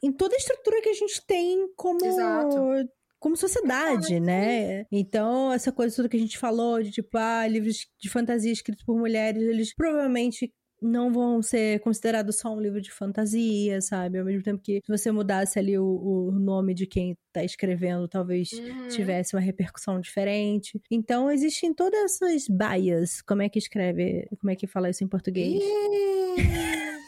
[0.04, 2.06] em toda a estrutura que a gente tem como.
[2.06, 2.90] Exato
[3.24, 4.86] como sociedade, né?
[4.92, 8.84] Então, essa coisa tudo que a gente falou de tipo, ah, livros de fantasia escritos
[8.84, 10.54] por mulheres, eles provavelmente
[10.84, 14.20] não vão ser considerados só um livro de fantasia, sabe?
[14.20, 18.08] Ao mesmo tempo que se você mudasse ali o, o nome de quem tá escrevendo,
[18.08, 18.88] talvez uhum.
[18.90, 20.80] tivesse uma repercussão diferente.
[20.92, 23.22] Então, existem todas essas bias.
[23.22, 24.28] Como é que escreve?
[24.40, 25.64] Como é que fala isso em português?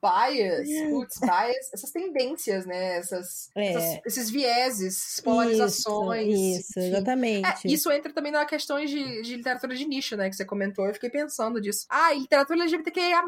[0.00, 2.96] bias, putz, bias, essas tendências, né?
[2.96, 3.72] Essas, é.
[3.72, 6.28] essas esses vieses, polarizações.
[6.28, 7.66] Isso, isso exatamente.
[7.66, 10.28] É, isso entra também na questão de, de, literatura de nicho, né?
[10.28, 10.86] Que você comentou.
[10.86, 11.86] Eu fiquei pensando disso.
[11.88, 13.24] Ah, literatura LGBTQIA.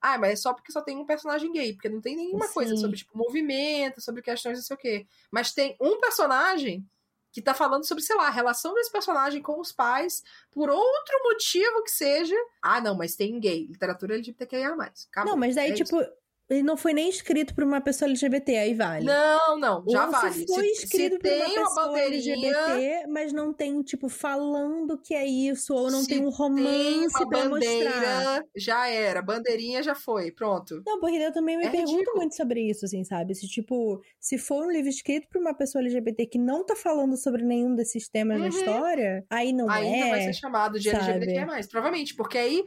[0.00, 2.54] Ah, mas é só porque só tem um personagem gay, porque não tem nenhuma Sim.
[2.54, 5.06] coisa sobre, tipo, movimento, sobre questões não sei o quê.
[5.30, 6.86] Mas tem um personagem
[7.34, 11.22] que tá falando sobre, sei lá, a relação desse personagem com os pais, por outro
[11.24, 12.36] motivo que seja.
[12.62, 14.72] Ah, não, mas tem gay, literatura LGBTQIA.
[14.72, 15.32] Acabou.
[15.32, 16.10] Não, mas daí, é tipo, isso.
[16.48, 19.06] Ele não foi nem escrito por uma pessoa LGBT, aí vale.
[19.06, 20.34] Não, não, já Ou vale.
[20.34, 25.14] Se foi escrito se por uma pessoa uma LGBT, mas não tem, tipo, falando que
[25.14, 28.42] é isso, ou não tem um romance tem pra bandeira, mostrar.
[28.54, 30.82] Já era, bandeirinha já foi, pronto.
[30.86, 32.16] Não, porque eu também me é pergunto ridículo.
[32.18, 33.34] muito sobre isso, assim, sabe?
[33.34, 37.16] Se, tipo, se for um livro escrito por uma pessoa LGBT que não tá falando
[37.16, 38.42] sobre nenhum desses temas uhum.
[38.42, 39.94] na história, aí não aí é.
[39.94, 41.10] Ainda vai ser chamado de sabe?
[41.10, 42.64] LGBT+, provavelmente, porque aí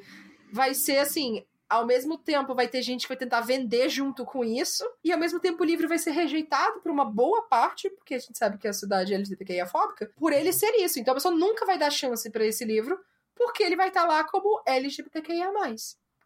[0.51, 4.43] vai ser assim, ao mesmo tempo vai ter gente que vai tentar vender junto com
[4.43, 8.15] isso, e ao mesmo tempo o livro vai ser rejeitado por uma boa parte, porque
[8.15, 10.99] a gente sabe que a cidade é LGBTQIA-fóbica, por ele ser isso.
[10.99, 12.99] Então a pessoa nunca vai dar chance para esse livro,
[13.35, 15.51] porque ele vai estar tá lá como LGBTQIA+.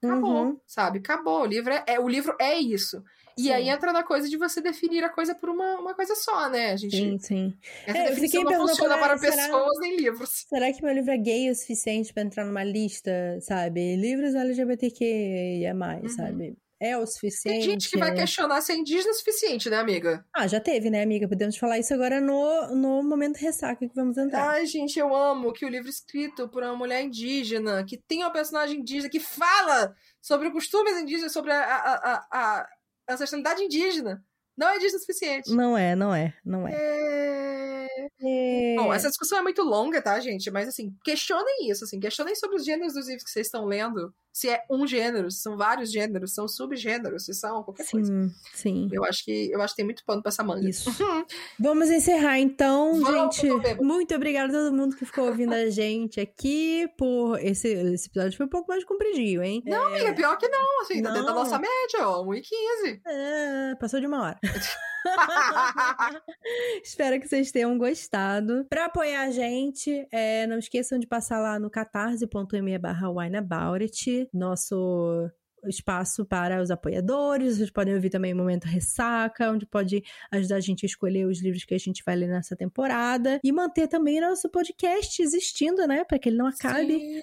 [0.04, 0.60] Acabou, uhum.
[0.66, 0.98] sabe?
[1.00, 1.42] Acabou.
[1.42, 3.04] O livro é, é, o livro é isso.
[3.38, 3.51] E sim.
[3.51, 6.71] aí entra na coisa de você definir a coisa por uma, uma coisa só, né?
[6.71, 7.53] A gente, sim, sim.
[7.86, 10.45] Essa é, definição não funciona para pessoas nem livros.
[10.47, 13.11] Será que meu livro é gay o suficiente para entrar numa lista,
[13.41, 13.95] sabe?
[13.95, 15.63] Livros LGBTQ
[16.03, 16.09] uhum.
[16.09, 16.57] sabe?
[16.82, 17.59] é o suficiente.
[17.59, 20.25] Tem gente que vai questionar se é indígena o suficiente, né, amiga?
[20.34, 21.29] Ah, já teve, né, amiga?
[21.29, 24.49] Podemos falar isso agora no, no momento ressaca que vamos entrar.
[24.49, 28.32] Ai, gente, eu amo que o livro escrito por uma mulher indígena, que tem uma
[28.32, 32.67] personagem indígena, que fala sobre costumes indígenas, sobre a, a, a, a
[33.14, 34.24] ancestralidade indígena.
[34.57, 35.51] Não é indígena o suficiente.
[35.51, 36.74] Não é, não é, não é.
[36.74, 38.07] é...
[38.22, 38.76] é...
[38.76, 40.51] Bom, essa discussão é muito longa, tá, gente?
[40.51, 44.14] Mas, assim, questionem isso, assim, questionem sobre os gêneros dos livros que vocês estão lendo
[44.32, 48.32] se é um gênero, se são vários gêneros, são subgêneros, se são qualquer sim, coisa.
[48.53, 48.89] Sim.
[48.91, 50.67] Eu acho que eu acho que tem muito pano pra essa manga.
[50.67, 50.89] Isso.
[51.59, 53.82] Vamos encerrar então, Vamos, gente.
[53.82, 58.38] Muito obrigada a todo mundo que ficou ouvindo a gente aqui por esse, esse episódio
[58.38, 59.61] foi um pouco mais compridinho, hein?
[59.65, 60.01] Não, é...
[60.01, 61.09] amiga, pior que não, assim, não.
[61.09, 63.01] tá dentro da nossa média, ó, 1h15.
[63.05, 64.39] É, passou de uma hora.
[66.84, 68.66] Espero que vocês tenham gostado.
[68.70, 73.10] Para apoiar a gente, é, não esqueçam de passar lá no catarse.me barra
[74.34, 75.30] nosso
[75.68, 77.57] espaço para os apoiadores.
[77.57, 81.41] Vocês podem ouvir também o Momento Ressaca, onde pode ajudar a gente a escolher os
[81.41, 86.03] livros que a gente vai ler nessa temporada e manter também nosso podcast existindo, né?
[86.03, 86.99] Para que ele não acabe.
[86.99, 87.22] Sim,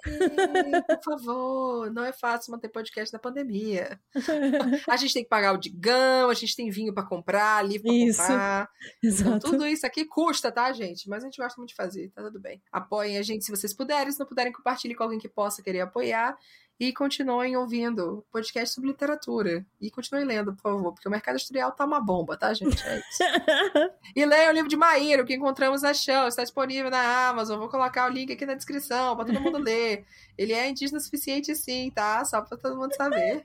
[0.87, 4.01] por favor, não é fácil manter podcast na pandemia.
[4.89, 8.07] a gente tem que pagar o digão, a gente tem vinho para comprar, livro para
[8.07, 8.71] comprar.
[8.99, 9.37] Então, Exato.
[9.37, 11.09] Então, tudo isso aqui custa, tá, gente?
[11.09, 12.63] Mas a gente gosta muito de fazer, tá tudo bem.
[12.73, 15.81] Apoiem a gente se vocês puderem, se não puderem, compartilhe com alguém que possa querer
[15.81, 16.37] apoiar.
[16.81, 19.67] E continuem ouvindo podcast sobre literatura.
[19.81, 22.81] E continuem lendo, por favor, porque o mercado editorial tá uma bomba, tá, gente?
[22.87, 23.19] É isso.
[24.15, 27.59] e leiam o livro de Maíra, que encontramos na chão, está disponível na Amazon.
[27.59, 30.05] Vou colocar o link aqui na descrição para todo mundo ler.
[30.39, 32.25] Ele é indígena suficiente, sim, tá?
[32.25, 33.45] Só para todo mundo saber.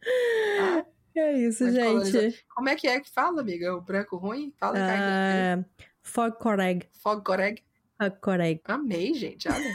[1.12, 2.46] É isso, Mas, gente.
[2.54, 3.74] Como é que é que fala, amiga?
[3.74, 4.54] O branco ruim?
[4.58, 5.64] Fala, uh,
[6.02, 6.88] Fog Coreg.
[7.02, 7.62] Fog Coreg.
[8.08, 8.60] Coreg.
[8.64, 9.48] Amei, gente.
[9.48, 9.74] Olha.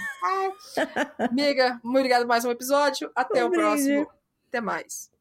[1.19, 3.11] Amiga, muito obrigada por mais um episódio.
[3.13, 4.07] Até um o próximo.
[4.47, 5.14] Até mais.